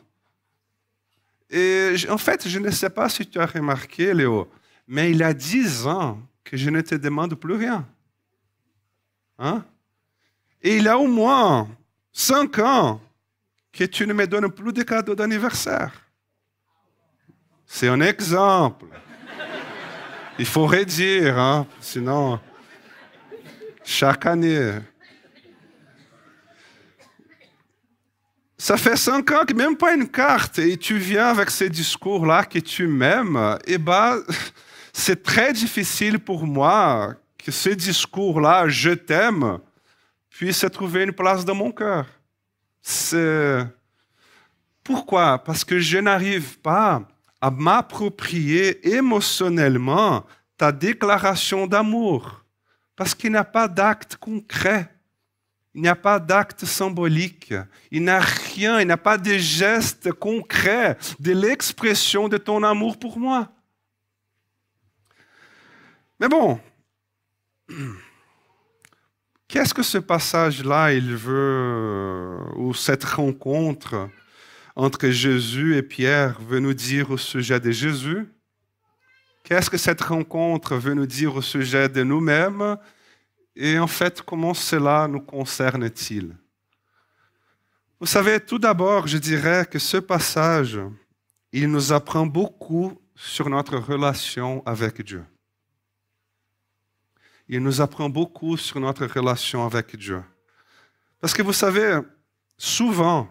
Et 1.48 1.94
en 2.10 2.18
fait, 2.18 2.46
je 2.46 2.58
ne 2.58 2.70
sais 2.70 2.90
pas 2.90 3.08
si 3.08 3.26
tu 3.26 3.38
as 3.38 3.46
remarqué, 3.46 4.12
Léo, 4.12 4.52
mais 4.86 5.12
il 5.12 5.16
y 5.16 5.22
a 5.22 5.32
dix 5.32 5.86
ans 5.86 6.20
que 6.44 6.58
je 6.58 6.68
ne 6.68 6.82
te 6.82 6.94
demande 6.94 7.34
plus 7.36 7.54
rien. 7.54 7.88
Hein? 9.38 9.64
Et 10.60 10.76
il 10.76 10.88
a 10.88 10.98
au 10.98 11.06
moins 11.06 11.70
cinq 12.12 12.58
ans 12.58 13.00
que 13.72 13.84
tu 13.84 14.06
ne 14.06 14.12
me 14.12 14.26
donnes 14.26 14.50
plus 14.50 14.72
de 14.72 14.82
cadeaux 14.82 15.14
d'anniversaire. 15.14 15.92
C'est 17.66 17.88
un 17.88 18.00
exemple. 18.00 18.86
Il 20.38 20.46
faut 20.46 20.66
redire, 20.66 21.38
hein? 21.38 21.66
sinon, 21.80 22.38
chaque 23.84 24.26
année. 24.26 24.72
Ça 28.58 28.76
fait 28.76 28.96
cinq 28.96 29.30
ans 29.32 29.44
que 29.44 29.54
même 29.54 29.76
pas 29.76 29.94
une 29.94 30.08
carte 30.08 30.58
et 30.58 30.76
tu 30.76 30.96
viens 30.96 31.28
avec 31.28 31.50
ces 31.50 31.68
discours-là 31.68 32.44
que 32.44 32.60
tu 32.60 32.86
m'aimes. 32.86 33.58
Et 33.66 33.74
eh 33.74 33.78
ben, 33.78 34.22
c'est 34.92 35.22
très 35.22 35.52
difficile 35.52 36.18
pour 36.18 36.46
moi 36.46 37.14
que 37.36 37.50
ce 37.50 37.70
discours-là, 37.70 38.68
je 38.68 38.90
t'aime, 38.90 39.58
puisse 40.42 40.66
trouver 40.72 41.04
une 41.04 41.12
place 41.12 41.44
dans 41.44 41.54
mon 41.54 41.70
cœur. 41.70 42.04
Pourquoi? 44.82 45.38
Parce 45.38 45.62
que 45.62 45.78
je 45.78 45.98
n'arrive 45.98 46.58
pas 46.58 47.06
à 47.40 47.48
m'approprier 47.48 48.92
émotionnellement 48.92 50.26
ta 50.56 50.72
déclaration 50.72 51.68
d'amour. 51.68 52.44
Parce 52.96 53.14
qu'il 53.14 53.30
n'y 53.30 53.36
a 53.36 53.44
pas 53.44 53.68
d'acte 53.68 54.16
concret. 54.16 54.92
Il 55.76 55.82
n'y 55.82 55.88
a 55.88 55.94
pas 55.94 56.18
d'acte 56.18 56.64
symbolique. 56.64 57.54
Il 57.92 58.02
n'y 58.02 58.10
a 58.10 58.18
rien, 58.18 58.80
il 58.80 58.86
n'y 58.86 58.92
a 58.92 58.96
pas 58.96 59.18
de 59.18 59.38
geste 59.38 60.10
concret 60.10 60.98
de 61.20 61.30
l'expression 61.30 62.28
de 62.28 62.36
ton 62.36 62.64
amour 62.64 62.98
pour 62.98 63.16
moi. 63.16 63.48
Mais 66.18 66.26
bon, 66.26 66.58
qu'est-ce 69.52 69.74
que 69.74 69.82
ce 69.82 69.98
passage-là, 69.98 70.94
il 70.94 71.14
veut, 71.14 72.38
ou 72.56 72.72
cette 72.72 73.04
rencontre 73.04 74.08
entre 74.74 75.10
Jésus 75.10 75.76
et 75.76 75.82
Pierre 75.82 76.40
veut 76.40 76.58
nous 76.58 76.72
dire 76.72 77.10
au 77.10 77.18
sujet 77.18 77.60
de 77.60 77.70
Jésus? 77.70 78.26
Qu'est-ce 79.44 79.68
que 79.68 79.76
cette 79.76 80.00
rencontre 80.00 80.76
veut 80.76 80.94
nous 80.94 81.04
dire 81.04 81.36
au 81.36 81.42
sujet 81.42 81.90
de 81.90 82.02
nous-mêmes? 82.02 82.78
Et 83.54 83.78
en 83.78 83.86
fait, 83.86 84.22
comment 84.22 84.54
cela 84.54 85.06
nous 85.06 85.20
concerne-t-il? 85.20 86.34
Vous 88.00 88.06
savez, 88.06 88.40
tout 88.40 88.58
d'abord, 88.58 89.06
je 89.06 89.18
dirais 89.18 89.66
que 89.70 89.78
ce 89.78 89.98
passage, 89.98 90.80
il 91.52 91.70
nous 91.70 91.92
apprend 91.92 92.24
beaucoup 92.24 92.98
sur 93.14 93.50
notre 93.50 93.76
relation 93.76 94.62
avec 94.64 95.02
Dieu. 95.02 95.22
Il 97.48 97.60
nous 97.60 97.80
apprend 97.80 98.08
beaucoup 98.08 98.56
sur 98.56 98.80
notre 98.80 99.06
relation 99.06 99.64
avec 99.64 99.96
Dieu. 99.96 100.22
Parce 101.20 101.34
que 101.34 101.42
vous 101.42 101.52
savez, 101.52 102.00
souvent, 102.56 103.28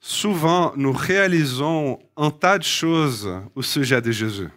souvent, 0.00 0.72
nous 0.76 0.92
réalisons 0.92 1.98
un 2.16 2.30
tas 2.30 2.58
de 2.58 2.64
choses 2.64 3.28
au 3.54 3.62
sujet 3.62 4.00
de 4.00 4.10
Jésus. 4.10 4.48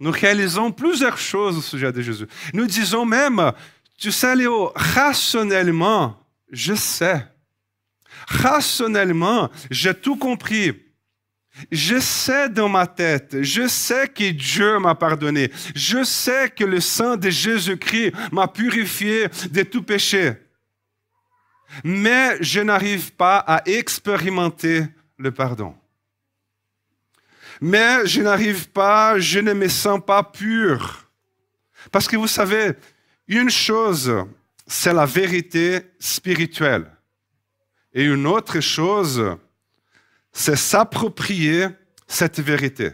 Nous 0.00 0.10
réalisons 0.10 0.70
plusieurs 0.70 1.18
choses 1.18 1.58
au 1.58 1.62
sujet 1.62 1.92
de 1.92 2.00
Jésus. 2.00 2.26
Nous 2.52 2.66
disons 2.66 3.04
même, 3.04 3.52
tu 3.96 4.12
sais 4.12 4.36
Léo, 4.36 4.72
rationnellement, 4.74 6.16
je 6.50 6.74
sais. 6.74 7.26
Rationnellement, 8.28 9.50
j'ai 9.70 9.94
tout 9.94 10.16
compris. 10.16 10.87
Je 11.72 11.98
sais 11.98 12.48
dans 12.48 12.68
ma 12.68 12.86
tête, 12.86 13.42
je 13.42 13.66
sais 13.66 14.08
que 14.08 14.30
Dieu 14.30 14.78
m'a 14.78 14.94
pardonné. 14.94 15.50
Je 15.74 16.04
sais 16.04 16.50
que 16.50 16.64
le 16.64 16.80
sang 16.80 17.16
de 17.16 17.30
Jésus-Christ 17.30 18.12
m'a 18.32 18.48
purifié 18.48 19.28
de 19.50 19.62
tout 19.62 19.82
péché. 19.82 20.34
Mais 21.84 22.36
je 22.40 22.60
n'arrive 22.60 23.12
pas 23.12 23.38
à 23.38 23.62
expérimenter 23.68 24.84
le 25.16 25.30
pardon 25.32 25.74
mais 27.60 28.06
je 28.06 28.22
n'arrive 28.22 28.68
pas, 28.70 29.18
je 29.18 29.40
ne 29.40 29.52
me 29.52 29.68
sens 29.68 30.00
pas 30.04 30.22
pur. 30.22 31.10
Parce 31.90 32.06
que 32.06 32.16
vous 32.16 32.28
savez, 32.28 32.72
une 33.26 33.50
chose, 33.50 34.12
c'est 34.66 34.92
la 34.92 35.06
vérité 35.06 35.80
spirituelle. 35.98 36.86
Et 37.92 38.04
une 38.04 38.26
autre 38.26 38.60
chose, 38.60 39.36
c'est 40.32 40.56
s'approprier 40.56 41.68
cette 42.06 42.40
vérité. 42.40 42.92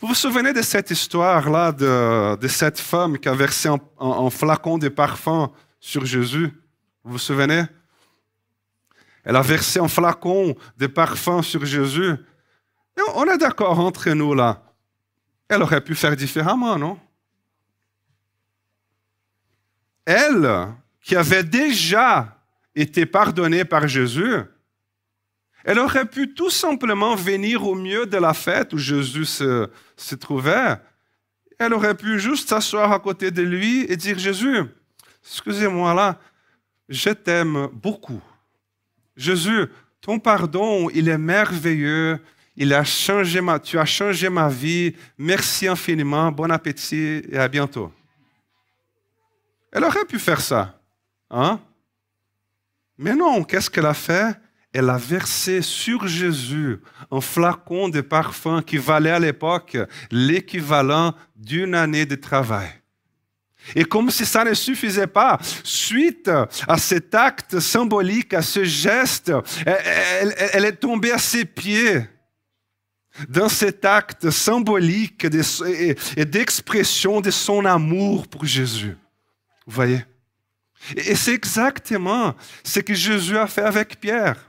Vous 0.00 0.08
vous 0.08 0.14
souvenez 0.14 0.52
de 0.52 0.62
cette 0.62 0.90
histoire-là 0.90 1.72
de, 1.72 2.48
cette 2.48 2.78
femme 2.78 3.18
qui 3.18 3.28
a 3.28 3.34
versé 3.34 3.68
un, 3.68 4.30
flacon 4.30 4.78
de 4.78 4.88
parfum 4.88 5.50
sur 5.80 6.06
Jésus? 6.06 6.52
Vous 7.02 7.12
vous 7.12 7.18
souvenez? 7.18 7.64
Elle 9.24 9.36
a 9.36 9.42
versé 9.42 9.80
un 9.80 9.88
flacon 9.88 10.56
de 10.76 10.86
parfum 10.86 11.42
sur 11.42 11.64
Jésus 11.64 12.16
on 13.14 13.24
est 13.24 13.38
d'accord 13.38 13.78
entre 13.78 14.10
nous 14.10 14.34
là. 14.34 14.62
Elle 15.48 15.62
aurait 15.62 15.80
pu 15.80 15.94
faire 15.94 16.16
différemment, 16.16 16.76
non? 16.78 16.98
Elle, 20.04 20.68
qui 21.02 21.16
avait 21.16 21.44
déjà 21.44 22.38
été 22.74 23.06
pardonnée 23.06 23.64
par 23.64 23.88
Jésus, 23.88 24.36
elle 25.68 25.80
aurait 25.80 26.06
pu 26.06 26.32
tout 26.32 26.48
simplement 26.48 27.14
venir 27.14 27.66
au 27.66 27.74
milieu 27.74 28.06
de 28.06 28.16
la 28.16 28.32
fête 28.32 28.72
où 28.72 28.78
Jésus 28.78 29.26
se, 29.26 29.68
se 29.98 30.14
trouvait. 30.14 30.78
Elle 31.58 31.74
aurait 31.74 31.94
pu 31.94 32.18
juste 32.18 32.48
s'asseoir 32.48 32.90
à 32.90 32.98
côté 32.98 33.30
de 33.30 33.42
lui 33.42 33.84
et 33.86 33.94
dire, 33.94 34.18
Jésus, 34.18 34.62
excusez-moi 35.22 35.92
là, 35.92 36.18
je 36.88 37.10
t'aime 37.10 37.68
beaucoup. 37.70 38.22
Jésus, 39.14 39.66
ton 40.00 40.18
pardon, 40.18 40.88
il 40.88 41.06
est 41.06 41.18
merveilleux, 41.18 42.18
il 42.56 42.72
a 42.72 42.82
changé 42.82 43.42
ma, 43.42 43.58
tu 43.58 43.78
as 43.78 43.84
changé 43.84 44.30
ma 44.30 44.48
vie. 44.48 44.96
Merci 45.18 45.68
infiniment. 45.68 46.32
Bon 46.32 46.50
appétit 46.50 47.20
et 47.28 47.36
à 47.36 47.46
bientôt. 47.46 47.92
Elle 49.70 49.84
aurait 49.84 50.06
pu 50.06 50.18
faire 50.18 50.40
ça. 50.40 50.80
Hein? 51.28 51.60
Mais 52.96 53.14
non, 53.14 53.44
qu'est-ce 53.44 53.68
qu'elle 53.68 53.84
a 53.84 53.92
fait? 53.92 54.34
Elle 54.78 54.90
a 54.90 54.96
versé 54.96 55.60
sur 55.60 56.06
Jésus 56.06 56.78
un 57.10 57.20
flacon 57.20 57.88
de 57.88 58.00
parfum 58.00 58.62
qui 58.62 58.76
valait 58.76 59.10
à 59.10 59.18
l'époque 59.18 59.76
l'équivalent 60.12 61.14
d'une 61.34 61.74
année 61.74 62.06
de 62.06 62.14
travail. 62.14 62.68
Et 63.74 63.84
comme 63.84 64.10
si 64.10 64.24
ça 64.24 64.44
ne 64.44 64.54
suffisait 64.54 65.08
pas, 65.08 65.38
suite 65.64 66.30
à 66.68 66.78
cet 66.78 67.12
acte 67.14 67.58
symbolique, 67.58 68.32
à 68.32 68.40
ce 68.40 68.62
geste, 68.62 69.32
elle, 69.66 70.64
est 70.64 70.76
tombée 70.76 71.12
à 71.12 71.18
ses 71.18 71.44
pieds 71.44 72.02
dans 73.28 73.48
cet 73.48 73.84
acte 73.84 74.30
symbolique 74.30 75.26
et 76.16 76.24
d'expression 76.24 77.20
de 77.20 77.32
son 77.32 77.64
amour 77.64 78.28
pour 78.28 78.44
Jésus. 78.44 78.96
Vous 79.66 79.74
voyez? 79.74 80.04
Et 80.94 81.16
c'est 81.16 81.34
exactement 81.34 82.36
ce 82.62 82.78
que 82.78 82.94
Jésus 82.94 83.36
a 83.36 83.48
fait 83.48 83.62
avec 83.62 83.98
Pierre. 84.00 84.47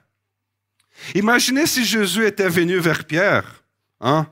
Imaginez 1.15 1.65
si 1.65 1.85
Jésus 1.85 2.25
était 2.25 2.49
venu 2.49 2.77
vers 2.77 3.05
Pierre, 3.05 3.63
hein, 4.01 4.27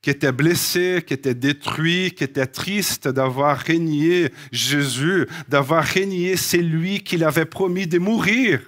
qui 0.00 0.10
était 0.10 0.32
blessé, 0.32 1.02
qui 1.06 1.14
était 1.14 1.34
détruit, 1.34 2.12
qui 2.12 2.24
était 2.24 2.46
triste 2.46 3.08
d'avoir 3.08 3.58
régné 3.58 4.32
Jésus, 4.50 5.26
d'avoir 5.48 5.84
régné 5.84 6.36
celui 6.36 7.02
qu'il 7.02 7.22
avait 7.22 7.44
promis 7.44 7.86
de 7.86 7.98
mourir. 7.98 8.60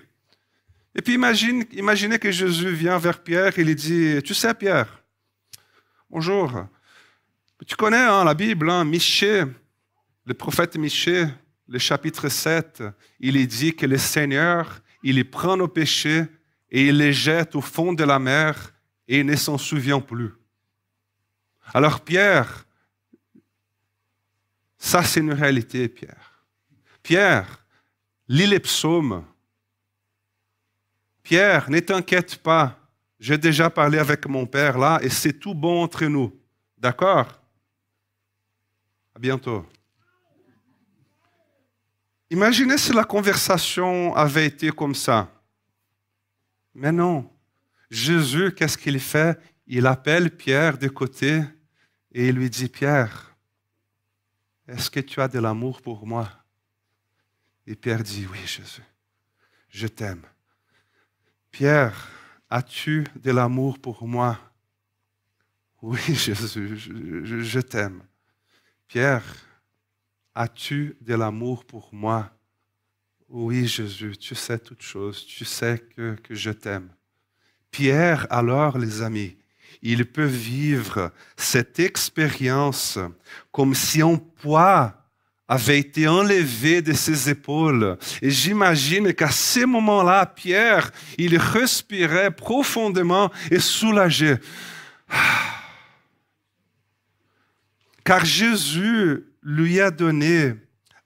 Et 0.94 1.02
puis 1.02 1.14
imagine, 1.14 1.64
imaginez 1.72 2.20
que 2.20 2.30
Jésus 2.30 2.70
vient 2.70 2.98
vers 2.98 3.20
Pierre 3.20 3.58
et 3.58 3.64
lui 3.64 3.74
dit, 3.74 4.22
tu 4.22 4.32
sais 4.32 4.54
Pierre, 4.54 5.02
bonjour, 6.08 6.66
tu 7.66 7.74
connais 7.74 7.96
hein, 7.96 8.24
la 8.24 8.34
Bible, 8.34 8.70
hein, 8.70 8.84
Michée, 8.84 9.44
le 10.24 10.34
prophète 10.34 10.76
Michée, 10.76 11.26
le 11.68 11.78
chapitre 11.78 12.28
7, 12.28 12.84
il 13.18 13.44
dit 13.46 13.74
que 13.74 13.86
le 13.86 13.98
Seigneur, 13.98 14.82
il 15.02 15.28
prend 15.28 15.56
nos 15.56 15.68
péchés 15.68 16.24
et 16.74 16.88
il 16.88 16.96
les 16.96 17.12
jette 17.12 17.54
au 17.54 17.60
fond 17.60 17.92
de 17.92 18.02
la 18.02 18.18
mer 18.18 18.74
et 19.06 19.22
ne 19.22 19.36
s'en 19.36 19.56
souvient 19.56 20.00
plus. 20.00 20.32
Alors 21.72 22.00
Pierre, 22.00 22.66
ça 24.76 25.04
c'est 25.04 25.20
une 25.20 25.34
réalité, 25.34 25.88
Pierre. 25.88 26.44
Pierre, 27.00 27.64
lis 28.26 28.48
les 28.48 28.58
psaumes. 28.58 29.24
Pierre, 31.22 31.70
ne 31.70 31.78
t'inquiète 31.78 32.38
pas, 32.38 32.76
j'ai 33.20 33.38
déjà 33.38 33.70
parlé 33.70 33.96
avec 34.00 34.26
mon 34.26 34.44
père 34.44 34.76
là 34.76 34.98
et 35.00 35.10
c'est 35.10 35.34
tout 35.34 35.54
bon 35.54 35.84
entre 35.84 36.04
nous. 36.06 36.36
D'accord? 36.76 37.40
À 39.14 39.20
bientôt. 39.20 39.64
Imaginez 42.30 42.78
si 42.78 42.92
la 42.92 43.04
conversation 43.04 44.12
avait 44.16 44.46
été 44.46 44.72
comme 44.72 44.96
ça. 44.96 45.30
Mais 46.74 46.92
non. 46.92 47.30
Jésus, 47.90 48.52
qu'est-ce 48.52 48.78
qu'il 48.78 48.98
fait? 48.98 49.38
Il 49.66 49.86
appelle 49.86 50.36
Pierre 50.36 50.78
de 50.78 50.88
côté 50.88 51.42
et 52.12 52.28
il 52.28 52.36
lui 52.36 52.50
dit, 52.50 52.68
Pierre, 52.68 53.36
est-ce 54.66 54.90
que 54.90 55.00
tu 55.00 55.20
as 55.20 55.28
de 55.28 55.38
l'amour 55.38 55.82
pour 55.82 56.06
moi? 56.06 56.30
Et 57.66 57.76
Pierre 57.76 58.02
dit, 58.02 58.26
oui, 58.30 58.38
Jésus, 58.46 58.82
je 59.68 59.86
t'aime. 59.86 60.22
Pierre, 61.50 62.10
as-tu 62.50 63.06
de 63.16 63.30
l'amour 63.30 63.78
pour 63.78 64.06
moi? 64.06 64.38
Oui, 65.82 66.00
Jésus, 66.08 66.76
je, 66.76 67.60
t'aime. 67.60 68.02
Pierre, 68.88 69.24
as-tu 70.34 70.96
de 71.00 71.14
l'amour 71.14 71.64
pour 71.64 71.92
moi? 71.92 72.30
Oui, 73.34 73.66
Jésus, 73.66 74.16
tu 74.16 74.36
sais 74.36 74.60
toutes 74.60 74.82
choses, 74.82 75.26
tu 75.26 75.44
sais 75.44 75.82
que, 75.96 76.14
que 76.22 76.36
je 76.36 76.50
t'aime. 76.50 76.88
Pierre, 77.72 78.28
alors, 78.30 78.78
les 78.78 79.02
amis, 79.02 79.36
il 79.82 80.06
peut 80.06 80.24
vivre 80.24 81.10
cette 81.36 81.80
expérience 81.80 82.96
comme 83.50 83.74
si 83.74 84.02
un 84.02 84.14
poids 84.14 84.94
avait 85.48 85.80
été 85.80 86.06
enlevé 86.06 86.80
de 86.80 86.92
ses 86.92 87.28
épaules. 87.28 87.98
Et 88.22 88.30
j'imagine 88.30 89.12
qu'à 89.12 89.32
ce 89.32 89.66
moment-là, 89.66 90.26
Pierre, 90.26 90.92
il 91.18 91.36
respirait 91.36 92.30
profondément 92.30 93.32
et 93.50 93.58
soulagé. 93.58 94.36
Car 98.04 98.24
Jésus 98.24 99.24
lui 99.42 99.80
a 99.80 99.90
donné 99.90 100.54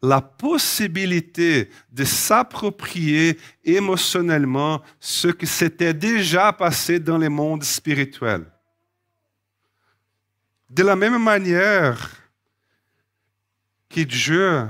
la 0.01 0.21
possibilité 0.21 1.71
de 1.91 2.05
s'approprier 2.05 3.39
émotionnellement 3.65 4.83
ce 5.01 5.29
qui 5.29 5.47
s'était 5.47 5.95
déjà 5.95 6.53
passé 6.53 7.01
dans 7.01 7.19
le 7.19 7.29
monde 7.29 7.65
spirituel. 7.65 8.45
De 10.71 10.83
la 10.83 10.95
même 10.95 11.23
manière 11.23 12.11
que 13.89 14.03
Dieu, 14.03 14.69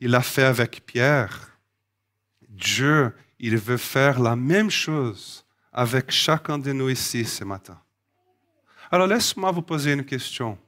il 0.00 0.14
a 0.14 0.22
fait 0.22 0.44
avec 0.44 0.84
Pierre, 0.84 1.50
Dieu, 2.48 3.12
il 3.38 3.56
veut 3.56 3.76
faire 3.76 4.18
la 4.18 4.34
même 4.34 4.70
chose 4.70 5.44
avec 5.72 6.10
chacun 6.10 6.58
de 6.58 6.72
nous 6.72 6.88
ici 6.88 7.24
ce 7.24 7.44
matin. 7.44 7.80
Alors 8.90 9.06
laisse-moi 9.06 9.52
vous 9.52 9.62
poser 9.62 9.92
une 9.92 10.04
question. 10.04 10.58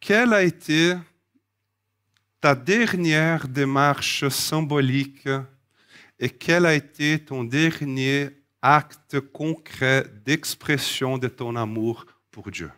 Quelle 0.00 0.32
a 0.32 0.42
été 0.42 0.96
ta 2.42 2.56
dernière 2.56 3.46
démarche 3.46 4.28
symbolique 4.28 5.28
et 6.18 6.28
quel 6.28 6.66
a 6.66 6.74
été 6.74 7.24
ton 7.24 7.44
dernier 7.44 8.30
acte 8.60 9.20
concret 9.20 10.04
d'expression 10.26 11.18
de 11.18 11.28
ton 11.28 11.54
amour 11.54 12.04
pour 12.32 12.50
Dieu? 12.50 12.72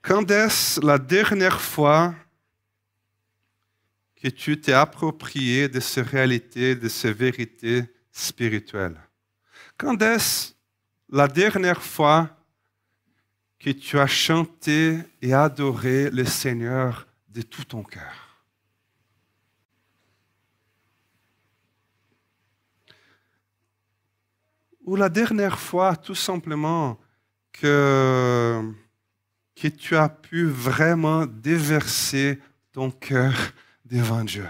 Quand 0.00 0.30
est-ce 0.30 0.80
la 0.80 0.98
dernière 0.98 1.60
fois 1.60 2.14
que 4.14 4.28
tu 4.28 4.60
t'es 4.60 4.72
approprié 4.72 5.68
de 5.68 5.80
ces 5.80 6.02
réalités, 6.02 6.76
de 6.76 6.88
ces 6.88 7.12
vérités 7.12 7.82
spirituelles? 8.12 9.00
Quand 9.76 10.00
est-ce 10.00 10.52
la 11.12 11.28
dernière 11.28 11.82
fois 11.82 12.30
que 13.58 13.70
tu 13.70 13.98
as 13.98 14.06
chanté 14.06 14.98
et 15.20 15.34
adoré 15.34 16.10
le 16.10 16.24
Seigneur 16.24 17.06
de 17.28 17.42
tout 17.42 17.64
ton 17.64 17.82
cœur. 17.82 18.44
Ou 24.84 24.96
la 24.96 25.10
dernière 25.10 25.58
fois, 25.58 25.94
tout 25.94 26.14
simplement, 26.14 26.98
que, 27.52 28.72
tu 29.54 29.96
as 29.96 30.08
pu 30.08 30.46
vraiment 30.46 31.26
déverser 31.26 32.40
ton 32.72 32.90
cœur 32.90 33.34
devant 33.84 34.24
Dieu. 34.24 34.48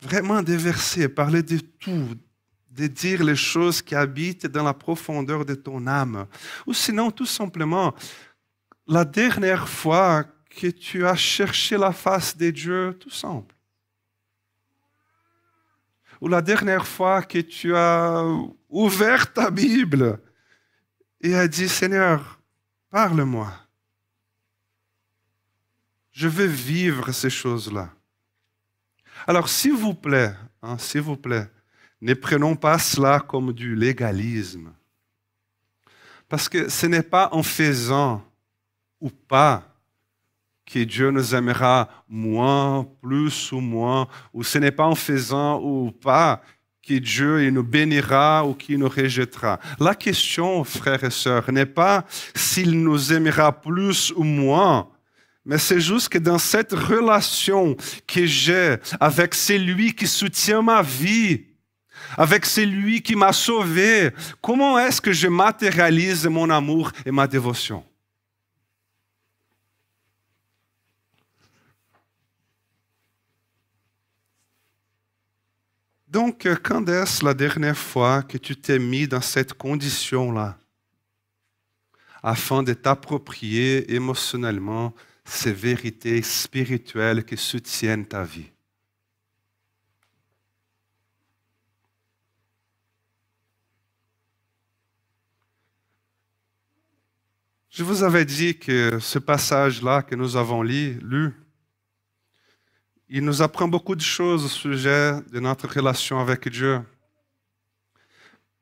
Vraiment 0.00 0.40
déverser, 0.40 1.08
parler 1.08 1.42
de 1.42 1.58
tout, 1.58 2.16
de 2.72 2.86
dire 2.86 3.22
les 3.22 3.36
choses 3.36 3.82
qui 3.82 3.94
habitent 3.94 4.46
dans 4.46 4.64
la 4.64 4.72
profondeur 4.72 5.44
de 5.44 5.54
ton 5.54 5.86
âme. 5.86 6.26
Ou 6.66 6.72
sinon, 6.72 7.10
tout 7.10 7.26
simplement, 7.26 7.94
la 8.86 9.04
dernière 9.04 9.68
fois 9.68 10.24
que 10.48 10.68
tu 10.68 11.06
as 11.06 11.16
cherché 11.16 11.76
la 11.76 11.92
face 11.92 12.36
de 12.36 12.50
Dieu, 12.50 12.96
tout 12.98 13.10
simple. 13.10 13.54
Ou 16.20 16.28
la 16.28 16.40
dernière 16.40 16.86
fois 16.86 17.22
que 17.22 17.38
tu 17.38 17.76
as 17.76 18.24
ouvert 18.68 19.32
ta 19.32 19.50
Bible 19.50 20.18
et 21.20 21.34
as 21.34 21.48
dit, 21.48 21.68
Seigneur, 21.68 22.40
parle-moi. 22.90 23.52
Je 26.12 26.28
veux 26.28 26.46
vivre 26.46 27.12
ces 27.12 27.30
choses-là. 27.30 27.90
Alors, 29.26 29.48
s'il 29.48 29.74
vous 29.74 29.94
plaît, 29.94 30.34
hein, 30.62 30.78
s'il 30.78 31.00
vous 31.00 31.16
plaît, 31.16 31.50
ne 32.02 32.14
prenons 32.14 32.56
pas 32.56 32.78
cela 32.78 33.20
comme 33.20 33.52
du 33.52 33.76
légalisme. 33.76 34.72
Parce 36.28 36.48
que 36.48 36.68
ce 36.68 36.86
n'est 36.86 37.02
pas 37.02 37.28
en 37.30 37.44
faisant 37.44 38.24
ou 39.00 39.08
pas 39.08 39.62
que 40.66 40.80
Dieu 40.80 41.12
nous 41.12 41.34
aimera 41.34 41.88
moins, 42.08 42.88
plus 43.00 43.52
ou 43.52 43.60
moins, 43.60 44.08
ou 44.32 44.42
ce 44.42 44.58
n'est 44.58 44.72
pas 44.72 44.86
en 44.86 44.96
faisant 44.96 45.60
ou 45.62 45.92
pas 45.92 46.42
que 46.82 46.94
Dieu 46.94 47.48
nous 47.50 47.62
bénira 47.62 48.44
ou 48.44 48.54
qu'il 48.54 48.78
nous 48.78 48.88
rejettera. 48.88 49.60
La 49.78 49.94
question, 49.94 50.64
frères 50.64 51.04
et 51.04 51.10
sœurs, 51.10 51.52
n'est 51.52 51.66
pas 51.66 52.04
s'il 52.34 52.82
nous 52.82 53.12
aimera 53.12 53.52
plus 53.52 54.12
ou 54.16 54.24
moins, 54.24 54.88
mais 55.44 55.58
c'est 55.58 55.80
juste 55.80 56.08
que 56.08 56.18
dans 56.18 56.38
cette 56.38 56.72
relation 56.72 57.76
que 58.08 58.26
j'ai 58.26 58.76
avec 58.98 59.34
celui 59.34 59.94
qui 59.94 60.08
soutient 60.08 60.62
ma 60.62 60.82
vie, 60.82 61.51
avec 62.16 62.46
celui 62.46 63.02
qui 63.02 63.16
m'a 63.16 63.32
sauvé, 63.32 64.10
comment 64.40 64.78
est-ce 64.78 65.00
que 65.00 65.12
je 65.12 65.28
matérialise 65.28 66.26
mon 66.26 66.50
amour 66.50 66.92
et 67.04 67.10
ma 67.10 67.26
dévotion? 67.26 67.84
Donc, 76.12 76.44
euh, 76.44 76.56
quand 76.62 76.86
est-ce 76.90 77.24
la 77.24 77.32
dernière 77.32 77.78
fois 77.78 78.22
que 78.22 78.36
tu 78.36 78.54
t'es 78.54 78.78
mis 78.78 79.08
dans 79.08 79.22
cette 79.22 79.54
condition-là 79.54 80.58
afin 82.22 82.62
de 82.62 82.74
t'approprier 82.74 83.94
émotionnellement 83.94 84.92
ces 85.24 85.54
vérités 85.54 86.20
spirituelles 86.20 87.24
qui 87.24 87.38
soutiennent 87.38 88.04
ta 88.04 88.24
vie? 88.24 88.50
Je 97.74 97.84
vous 97.84 98.02
avais 98.02 98.26
dit 98.26 98.58
que 98.58 98.98
ce 98.98 99.18
passage-là 99.18 100.02
que 100.02 100.14
nous 100.14 100.36
avons 100.36 100.62
lu, 100.62 101.32
il 103.08 103.24
nous 103.24 103.40
apprend 103.40 103.66
beaucoup 103.66 103.94
de 103.94 104.02
choses 104.02 104.44
au 104.44 104.48
sujet 104.48 105.18
de 105.32 105.40
notre 105.40 105.66
relation 105.66 106.20
avec 106.20 106.46
Dieu. 106.50 106.82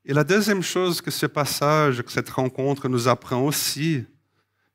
Et 0.04 0.14
la 0.14 0.22
deuxième 0.22 0.62
chose 0.62 1.00
que 1.00 1.10
ce 1.10 1.26
passage, 1.26 2.02
que 2.02 2.12
cette 2.12 2.30
rencontre 2.30 2.88
nous 2.88 3.08
apprend 3.08 3.40
aussi, 3.40 4.04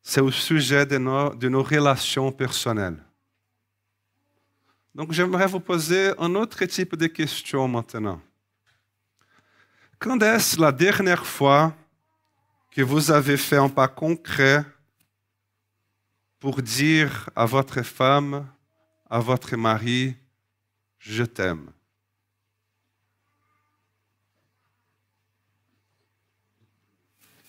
c'est 0.01 0.19
au 0.19 0.31
sujet 0.31 0.85
de 0.85 0.97
nos, 0.97 1.33
de 1.33 1.47
nos 1.47 1.63
relations 1.63 2.29
personnelles. 2.29 3.01
Donc 4.93 5.13
j'aimerais 5.13 5.47
vous 5.47 5.61
poser 5.61 6.11
un 6.19 6.35
autre 6.35 6.65
type 6.65 6.97
de 6.97 7.07
question 7.07 7.69
maintenant. 7.69 8.19
Quand 9.97 10.21
est-ce 10.21 10.59
la 10.59 10.73
dernière 10.73 11.25
fois 11.25 11.73
que 12.75 12.81
vous 12.81 13.09
avez 13.09 13.37
fait 13.37 13.55
un 13.55 13.69
pas 13.69 13.87
concret 13.87 14.65
pour 16.41 16.61
dire 16.61 17.29
à 17.33 17.45
votre 17.45 17.81
femme, 17.83 18.45
à 19.09 19.19
votre 19.21 19.55
mari, 19.55 20.13
je 20.99 21.23
t'aime. 21.23 21.71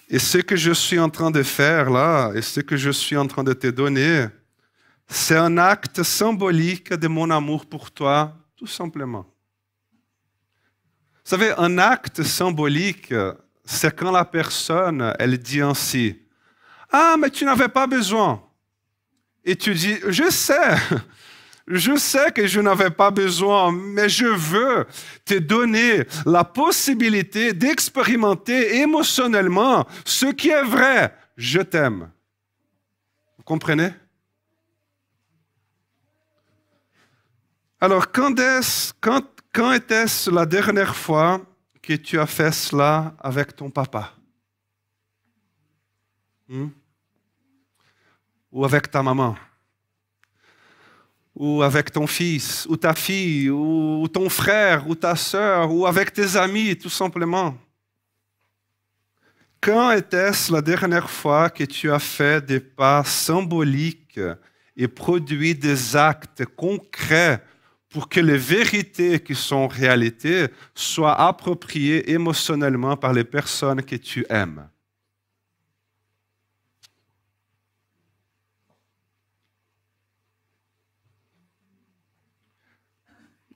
Et 0.09 0.21
ce 0.21 0.39
que 0.39 0.55
je 0.55 0.71
suis 0.71 1.01
en 1.01 1.11
train 1.11 1.33
de 1.33 1.43
faire 1.43 1.91
là, 1.91 2.33
et 2.37 2.43
ce 2.43 2.61
que 2.61 2.77
je 2.77 2.91
suis 2.91 3.17
en 3.17 3.27
train 3.27 3.43
de 3.43 3.53
te 3.53 3.67
donner, 3.67 4.29
c'est 5.09 5.37
un 5.37 5.59
acte 5.59 6.05
symbolique 6.05 6.93
de 6.93 7.09
mon 7.09 7.31
amour 7.31 7.67
pour 7.67 7.91
toi, 7.91 8.33
tout 8.55 8.69
simplement. 8.69 9.27
Vous 11.25 11.31
savez, 11.31 11.53
un 11.59 11.79
acte 11.79 12.23
symbolique, 12.23 13.13
c'est 13.67 13.95
quand 13.95 14.13
la 14.13 14.25
personne, 14.25 15.13
elle 15.19 15.37
dit 15.39 15.61
ainsi, 15.61 16.19
Ah, 16.91 17.17
mais 17.19 17.31
tu 17.31 17.45
n'avais 17.45 17.69
pas 17.69 17.87
besoin. 17.87 18.43
Et 19.45 19.57
tu 19.57 19.75
dis, 19.75 19.97
je 20.09 20.31
sais, 20.31 20.77
je 21.69 21.97
sais 21.97 22.31
que 22.33 22.47
je 22.47 22.61
n'avais 22.61 22.91
pas 22.91 23.11
besoin, 23.11 23.73
mais 23.73 24.09
je 24.09 24.27
veux 24.27 24.87
te 25.25 25.35
donner 25.35 26.05
la 26.25 26.45
possibilité 26.45 27.53
d'expérimenter 27.53 28.79
émotionnellement 28.79 29.87
ce 30.05 30.27
qui 30.27 30.49
est 30.49 30.65
vrai. 30.65 31.15
Je 31.37 31.61
t'aime. 31.61 32.11
Vous 33.37 33.45
comprenez? 33.45 33.91
Alors, 37.81 38.11
quand, 38.11 38.39
est 38.41 38.95
quand, 39.01 39.23
quand 39.53 39.73
était-ce 39.73 40.31
la 40.31 40.47
dernière 40.47 40.97
fois 40.97 41.41
que 41.87 41.93
tu 41.93 42.19
as 42.19 42.27
fait 42.27 42.51
cela 42.51 43.15
avec 43.21 43.55
ton 43.55 43.71
papa. 43.71 44.13
Hmm? 46.49 46.71
Ou 48.51 48.65
avec 48.65 48.91
ta 48.91 49.05
maman. 49.05 49.37
Ou 51.37 51.63
avec 51.63 51.93
ton 51.93 52.09
fils, 52.09 52.67
ou 52.69 52.77
ta 52.77 52.93
fille, 52.93 53.51
ou 53.51 54.09
ton 54.09 54.29
frère, 54.29 54.89
ou 54.89 54.97
ta 54.97 55.15
sœur, 55.15 55.73
ou 55.73 55.87
avec 55.87 56.13
tes 56.13 56.37
amis, 56.37 56.77
tout 56.77 56.91
simplement. 56.91 57.57
Quand 59.61 59.93
était-ce 59.93 60.53
la 60.53 60.63
dernière 60.63 61.09
fois 61.09 61.51
que 61.51 61.65
tu 61.65 61.93
as 61.93 62.01
fait 62.01 62.45
des 62.45 62.61
pas 62.61 63.05
symboliques 63.05 64.19
et 64.77 64.89
produit 64.89 65.55
des 65.55 65.95
actes 65.95 66.45
concrets 66.47 67.41
pour 67.89 68.09
que 68.09 68.21
les 68.21 68.37
vérités 68.37 69.21
qui 69.21 69.35
sont 69.35 69.69
réalité 69.69 70.49
soient 70.75 71.21
appropriées 71.21 72.11
émotionnellement 72.11 72.97
par 72.97 73.13
les 73.13 73.25
personnes 73.25 73.83
que 73.83 73.97
tu 73.97 74.27
aimes. 74.29 74.69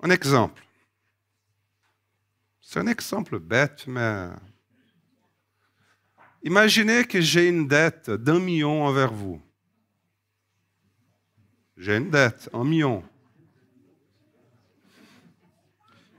Un 0.02 0.10
exemple. 0.10 0.62
C'est 2.62 2.78
un 2.78 2.86
exemple 2.86 3.38
bête, 3.38 3.86
mais 3.86 4.28
imaginez 6.42 7.04
que 7.04 7.20
j'ai 7.20 7.48
une 7.48 7.66
dette 7.68 8.10
d'un 8.10 8.38
million 8.38 8.84
envers 8.84 9.12
vous. 9.12 9.42
J'ai 11.76 11.96
une 11.96 12.10
dette, 12.10 12.48
un 12.52 12.64
million. 12.64 13.02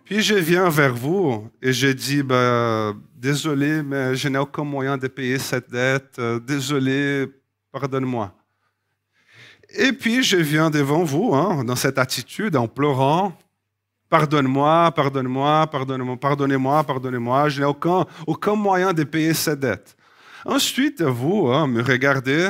Puis 0.06 0.22
je 0.22 0.36
viens 0.36 0.70
vers 0.70 0.94
vous 0.94 1.50
et 1.62 1.72
je 1.74 1.88
dis, 1.88 2.24
ben, 2.24 3.00
désolé, 3.16 3.84
mais 3.84 4.16
je 4.16 4.28
n'ai 4.28 4.38
aucun 4.38 4.64
moyen 4.64 4.98
de 4.98 5.08
payer 5.08 5.38
cette 5.40 5.70
dette. 5.70 6.18
Euh, 6.20 6.40
désolé, 6.40 7.28
pardonne-moi. 7.72 8.34
Et 9.74 9.94
puis 9.94 10.24
je 10.24 10.38
viens 10.38 10.70
devant 10.70 11.04
vous, 11.04 11.34
hein, 11.34 11.64
dans 11.64 11.76
cette 11.76 11.98
attitude, 11.98 12.56
en 12.56 12.68
pleurant. 12.68 13.38
Pardonne-moi, 14.10 14.92
pardonne-moi, 14.92 15.68
pardonne-moi, 15.68 16.18
pardonnez-moi, 16.18 16.84
pardonnez-moi. 16.84 17.50
Je 17.50 17.62
n'ai 17.62 17.66
aucun, 17.66 18.06
aucun 18.28 18.56
moyen 18.56 18.92
de 18.92 19.06
payer 19.06 19.34
cette 19.34 19.62
dette. 19.62 19.96
Ensuite, 20.44 21.02
vous 21.02 21.48
hein, 21.48 21.68
me 21.68 21.82
regardez 21.82 22.50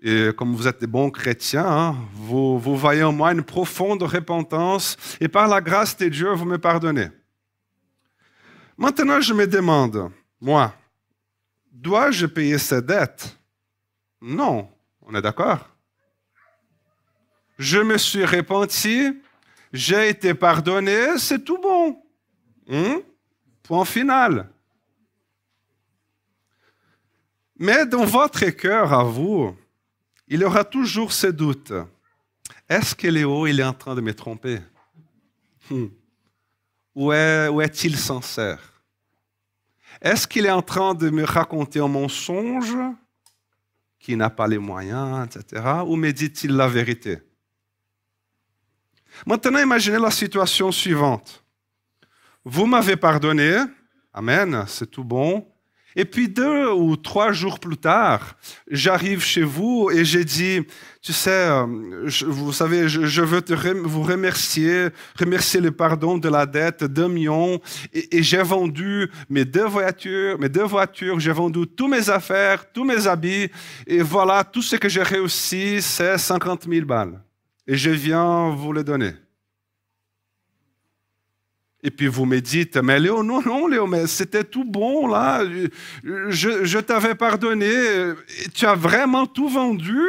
et 0.00 0.30
comme 0.36 0.54
vous 0.54 0.68
êtes 0.68 0.80
des 0.80 0.86
bons 0.86 1.10
chrétiens, 1.10 1.66
hein, 1.66 1.96
vous, 2.14 2.58
voyez 2.58 3.02
en 3.02 3.12
moi 3.12 3.32
une 3.32 3.42
profonde 3.42 4.02
repentance 4.02 4.96
et 5.20 5.28
par 5.28 5.48
la 5.48 5.60
grâce 5.60 5.96
de 5.96 6.08
Dieu, 6.08 6.32
vous 6.32 6.44
me 6.44 6.58
pardonnez. 6.58 7.08
Maintenant, 8.76 9.20
je 9.20 9.34
me 9.34 9.46
demande, 9.46 10.12
moi, 10.40 10.72
dois-je 11.72 12.26
payer 12.26 12.58
cette 12.58 12.86
dette 12.86 13.36
Non, 14.20 14.70
on 15.02 15.14
est 15.16 15.22
d'accord 15.22 15.68
Je 17.58 17.80
me 17.80 17.98
suis 17.98 18.24
repenti, 18.24 19.20
j'ai 19.72 20.10
été 20.10 20.32
pardonné, 20.32 21.18
c'est 21.18 21.44
tout 21.44 21.58
bon. 21.58 22.00
Hein? 22.70 23.00
Point 23.64 23.84
final. 23.84 24.48
Mais 27.58 27.84
dans 27.84 28.04
votre 28.04 28.44
cœur 28.50 28.92
à 28.92 29.02
vous, 29.02 29.56
il 30.28 30.44
aura 30.44 30.64
toujours 30.64 31.12
ce 31.12 31.26
doute. 31.26 31.72
Est-ce 32.68 32.94
que 32.94 33.08
Léo 33.08 33.46
il 33.46 33.60
est 33.60 33.64
en 33.64 33.72
train 33.72 33.94
de 33.94 34.00
me 34.00 34.14
tromper? 34.14 34.60
Hmm. 35.70 35.86
Ou 36.94 37.12
est-il 37.12 37.96
sincère? 37.96 38.82
Est-ce 40.00 40.26
qu'il 40.26 40.46
est 40.46 40.50
en 40.50 40.62
train 40.62 40.94
de 40.94 41.10
me 41.10 41.24
raconter 41.24 41.80
un 41.80 41.88
mensonge 41.88 42.76
qui 43.98 44.16
n'a 44.16 44.30
pas 44.30 44.46
les 44.46 44.58
moyens, 44.58 45.26
etc. 45.26 45.62
Ou 45.86 45.96
me 45.96 46.10
dit-il 46.12 46.52
la 46.52 46.68
vérité? 46.68 47.18
Maintenant, 49.26 49.58
imaginez 49.58 49.98
la 49.98 50.10
situation 50.10 50.70
suivante. 50.70 51.44
Vous 52.44 52.66
m'avez 52.66 52.96
pardonné, 52.96 53.58
Amen, 54.12 54.64
c'est 54.66 54.90
tout 54.90 55.04
bon. 55.04 55.46
Et 55.98 56.04
puis 56.04 56.28
deux 56.28 56.70
ou 56.70 56.96
trois 56.96 57.32
jours 57.32 57.58
plus 57.58 57.76
tard, 57.76 58.36
j'arrive 58.70 59.20
chez 59.20 59.42
vous 59.42 59.90
et 59.92 60.04
j'ai 60.04 60.24
dit, 60.24 60.60
tu 61.02 61.12
sais, 61.12 61.30
euh, 61.30 61.66
vous 62.28 62.52
savez, 62.52 62.88
je, 62.88 63.20
veux 63.20 63.42
te 63.42 63.52
vous 63.52 64.02
remercier, 64.04 64.90
remercier 65.18 65.60
le 65.60 65.72
pardon 65.72 66.16
de 66.16 66.28
la 66.28 66.46
dette 66.46 66.84
d'un 66.84 67.08
million. 67.08 67.60
Et, 67.92 68.22
j'ai 68.22 68.44
vendu 68.44 69.10
mes 69.28 69.44
deux 69.44 69.66
voitures, 69.66 70.38
mes 70.38 70.48
deux 70.48 70.62
voitures, 70.62 71.18
j'ai 71.18 71.32
vendu 71.32 71.66
tous 71.66 71.88
mes 71.88 72.08
affaires, 72.08 72.70
tous 72.72 72.84
mes 72.84 73.08
habits. 73.08 73.50
Et 73.84 74.00
voilà, 74.00 74.44
tout 74.44 74.62
ce 74.62 74.76
que 74.76 74.88
j'ai 74.88 75.02
réussi, 75.02 75.82
c'est 75.82 76.16
50 76.16 76.68
000 76.70 76.86
balles. 76.86 77.20
Et 77.66 77.76
je 77.76 77.90
viens 77.90 78.50
vous 78.50 78.72
les 78.72 78.84
donner. 78.84 79.14
Et 81.82 81.90
puis 81.90 82.08
vous 82.08 82.26
me 82.26 82.40
dites, 82.40 82.76
mais 82.76 82.98
Léo, 82.98 83.22
non, 83.22 83.40
non, 83.40 83.68
Léo, 83.68 83.86
mais 83.86 84.06
c'était 84.06 84.44
tout 84.44 84.64
bon 84.64 85.06
là. 85.06 85.44
Je, 86.02 86.64
je 86.64 86.78
t'avais 86.78 87.14
pardonné. 87.14 88.14
Tu 88.52 88.66
as 88.66 88.74
vraiment 88.74 89.26
tout 89.26 89.48
vendu. 89.48 90.00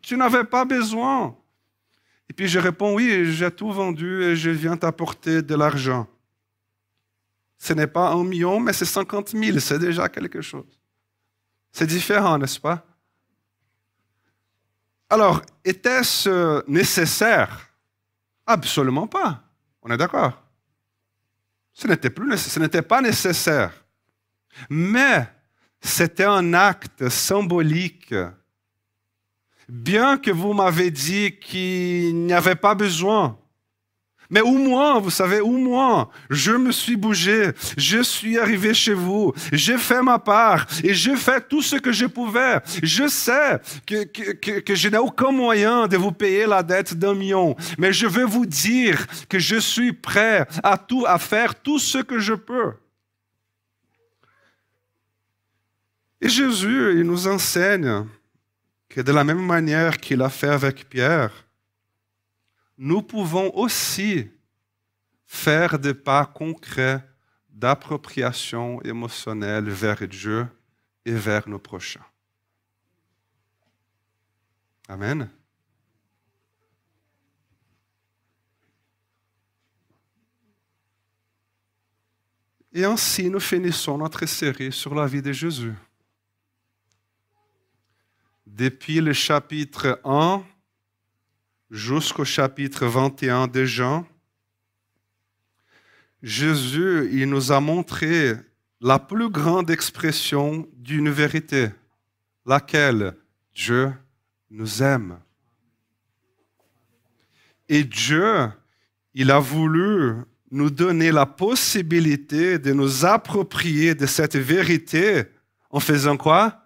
Tu 0.00 0.16
n'avais 0.16 0.44
pas 0.44 0.64
besoin. 0.64 1.36
Et 2.30 2.32
puis 2.32 2.46
je 2.46 2.58
réponds, 2.58 2.94
oui, 2.94 3.32
j'ai 3.32 3.50
tout 3.50 3.72
vendu 3.72 4.22
et 4.22 4.36
je 4.36 4.50
viens 4.50 4.76
t'apporter 4.76 5.42
de 5.42 5.54
l'argent. 5.56 6.06
Ce 7.58 7.72
n'est 7.72 7.88
pas 7.88 8.10
un 8.12 8.22
million, 8.22 8.60
mais 8.60 8.72
c'est 8.72 8.84
50 8.84 9.30
000. 9.30 9.58
C'est 9.58 9.80
déjà 9.80 10.08
quelque 10.08 10.40
chose. 10.40 10.78
C'est 11.72 11.86
différent, 11.86 12.38
n'est-ce 12.38 12.60
pas? 12.60 12.84
Alors, 15.10 15.42
était-ce 15.64 16.68
nécessaire? 16.70 17.70
Absolument 18.46 19.06
pas. 19.06 19.42
On 19.82 19.90
est 19.90 19.96
d'accord? 19.96 20.47
Ce 21.78 21.86
n'était, 21.86 22.82
pas 22.82 23.00
nécessaire. 23.00 23.72
Mais 24.68 25.28
c'était 25.80 26.24
un 26.24 26.52
acte 26.52 27.08
symbolique. 27.08 28.12
Bien 29.68 30.18
que 30.18 30.32
vous 30.32 30.54
m'avez 30.54 30.90
dit 30.90 31.38
qu'il 31.38 32.16
n'y 32.26 32.32
avait 32.32 32.56
pas 32.56 32.74
besoin, 32.74 33.38
mais 34.30 34.40
au 34.40 34.52
moins, 34.52 34.98
vous 35.00 35.10
savez, 35.10 35.40
au 35.40 35.56
moins, 35.56 36.08
je 36.28 36.52
me 36.52 36.70
suis 36.70 36.96
bougé, 36.96 37.52
je 37.76 38.02
suis 38.02 38.38
arrivé 38.38 38.74
chez 38.74 38.92
vous, 38.92 39.32
j'ai 39.52 39.78
fait 39.78 40.02
ma 40.02 40.18
part 40.18 40.66
et 40.84 40.92
j'ai 40.92 41.16
fait 41.16 41.48
tout 41.48 41.62
ce 41.62 41.76
que 41.76 41.92
je 41.92 42.06
pouvais. 42.06 42.60
Je 42.82 43.08
sais 43.08 43.58
que, 43.86 44.04
que, 44.04 44.60
que, 44.60 44.74
je 44.74 44.88
n'ai 44.88 44.98
aucun 44.98 45.32
moyen 45.32 45.86
de 45.86 45.96
vous 45.96 46.12
payer 46.12 46.46
la 46.46 46.62
dette 46.62 46.94
d'un 46.94 47.14
million, 47.14 47.56
mais 47.78 47.92
je 47.92 48.06
veux 48.06 48.26
vous 48.26 48.46
dire 48.46 49.06
que 49.28 49.38
je 49.38 49.56
suis 49.56 49.92
prêt 49.92 50.46
à, 50.62 50.76
tout, 50.76 51.04
à 51.06 51.18
faire 51.18 51.54
tout 51.54 51.78
ce 51.78 51.98
que 51.98 52.18
je 52.18 52.34
peux. 52.34 52.72
Et 56.20 56.28
Jésus, 56.28 56.98
il 56.98 57.04
nous 57.04 57.28
enseigne 57.28 58.04
que 58.88 59.00
de 59.00 59.12
la 59.12 59.24
même 59.24 59.44
manière 59.44 59.98
qu'il 59.98 60.20
a 60.20 60.28
fait 60.28 60.48
avec 60.48 60.88
Pierre, 60.88 61.47
nous 62.78 63.02
pouvons 63.02 63.50
aussi 63.56 64.30
faire 65.26 65.78
des 65.78 65.94
pas 65.94 66.24
concrets 66.24 67.04
d'appropriation 67.50 68.80
émotionnelle 68.82 69.68
vers 69.68 70.06
Dieu 70.06 70.46
et 71.04 71.12
vers 71.12 71.48
nos 71.48 71.58
prochains. 71.58 72.06
Amen. 74.86 75.28
Et 82.72 82.84
ainsi, 82.84 83.28
nous 83.28 83.40
finissons 83.40 83.98
notre 83.98 84.24
série 84.24 84.72
sur 84.72 84.94
la 84.94 85.06
vie 85.06 85.20
de 85.20 85.32
Jésus. 85.32 85.74
Depuis 88.46 89.00
le 89.00 89.12
chapitre 89.12 90.00
1 90.04 90.44
jusqu'au 91.70 92.24
chapitre 92.24 92.86
21 92.86 93.46
de 93.46 93.64
Jean, 93.64 94.06
Jésus, 96.22 97.10
il 97.12 97.28
nous 97.28 97.52
a 97.52 97.60
montré 97.60 98.34
la 98.80 98.98
plus 98.98 99.30
grande 99.30 99.70
expression 99.70 100.68
d'une 100.74 101.10
vérité, 101.10 101.70
laquelle 102.46 103.16
Dieu 103.54 103.92
nous 104.50 104.82
aime. 104.82 105.18
Et 107.68 107.84
Dieu, 107.84 108.48
il 109.14 109.30
a 109.30 109.38
voulu 109.38 110.14
nous 110.50 110.70
donner 110.70 111.12
la 111.12 111.26
possibilité 111.26 112.58
de 112.58 112.72
nous 112.72 113.04
approprier 113.04 113.94
de 113.94 114.06
cette 114.06 114.36
vérité 114.36 115.24
en 115.70 115.80
faisant 115.80 116.16
quoi? 116.16 116.64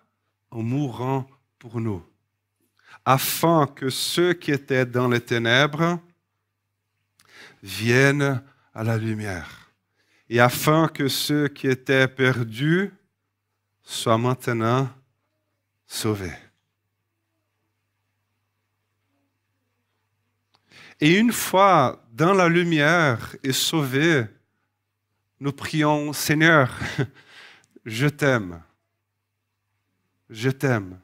En 0.50 0.62
mourant 0.62 1.26
pour 1.58 1.80
nous 1.80 2.02
afin 3.04 3.66
que 3.66 3.90
ceux 3.90 4.32
qui 4.32 4.50
étaient 4.50 4.86
dans 4.86 5.08
les 5.08 5.20
ténèbres 5.20 5.98
viennent 7.62 8.42
à 8.74 8.84
la 8.84 8.96
lumière, 8.96 9.72
et 10.28 10.40
afin 10.40 10.88
que 10.88 11.08
ceux 11.08 11.48
qui 11.48 11.68
étaient 11.68 12.08
perdus 12.08 12.92
soient 13.82 14.18
maintenant 14.18 14.88
sauvés. 15.86 16.36
Et 21.00 21.18
une 21.18 21.32
fois 21.32 22.04
dans 22.12 22.32
la 22.32 22.48
lumière 22.48 23.34
et 23.42 23.52
sauvés, 23.52 24.24
nous 25.40 25.52
prions, 25.52 26.12
Seigneur, 26.12 26.78
je 27.84 28.06
t'aime, 28.06 28.62
je 30.30 30.50
t'aime. 30.50 31.00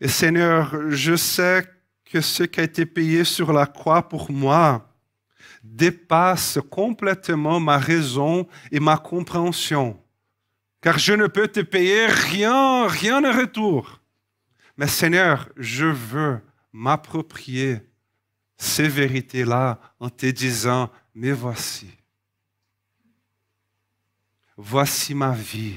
Et 0.00 0.08
Seigneur, 0.08 0.90
je 0.90 1.16
sais 1.16 1.66
que 2.04 2.20
ce 2.20 2.42
qui 2.44 2.60
a 2.60 2.64
été 2.64 2.86
payé 2.86 3.24
sur 3.24 3.52
la 3.52 3.66
croix 3.66 4.08
pour 4.08 4.30
moi 4.30 4.88
dépasse 5.62 6.58
complètement 6.70 7.58
ma 7.60 7.78
raison 7.78 8.46
et 8.70 8.80
ma 8.80 8.96
compréhension. 8.96 10.00
Car 10.80 10.98
je 10.98 11.14
ne 11.14 11.26
peux 11.26 11.48
te 11.48 11.60
payer 11.60 12.06
rien, 12.06 12.86
rien 12.86 13.24
en 13.24 13.36
retour. 13.36 14.00
Mais 14.76 14.86
Seigneur, 14.86 15.48
je 15.56 15.86
veux 15.86 16.40
m'approprier 16.72 17.80
ces 18.56 18.88
vérités-là 18.88 19.80
en 19.98 20.10
te 20.10 20.26
disant, 20.26 20.90
mais 21.14 21.32
voici. 21.32 21.90
Voici 24.56 25.14
ma 25.14 25.32
vie. 25.32 25.76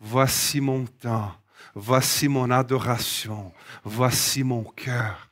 Voici 0.00 0.60
mon 0.60 0.86
temps. 0.86 1.39
Voici 1.82 2.28
mon 2.28 2.50
adoration. 2.50 3.52
Voici 3.84 4.44
mon 4.44 4.64
cœur. 4.64 5.29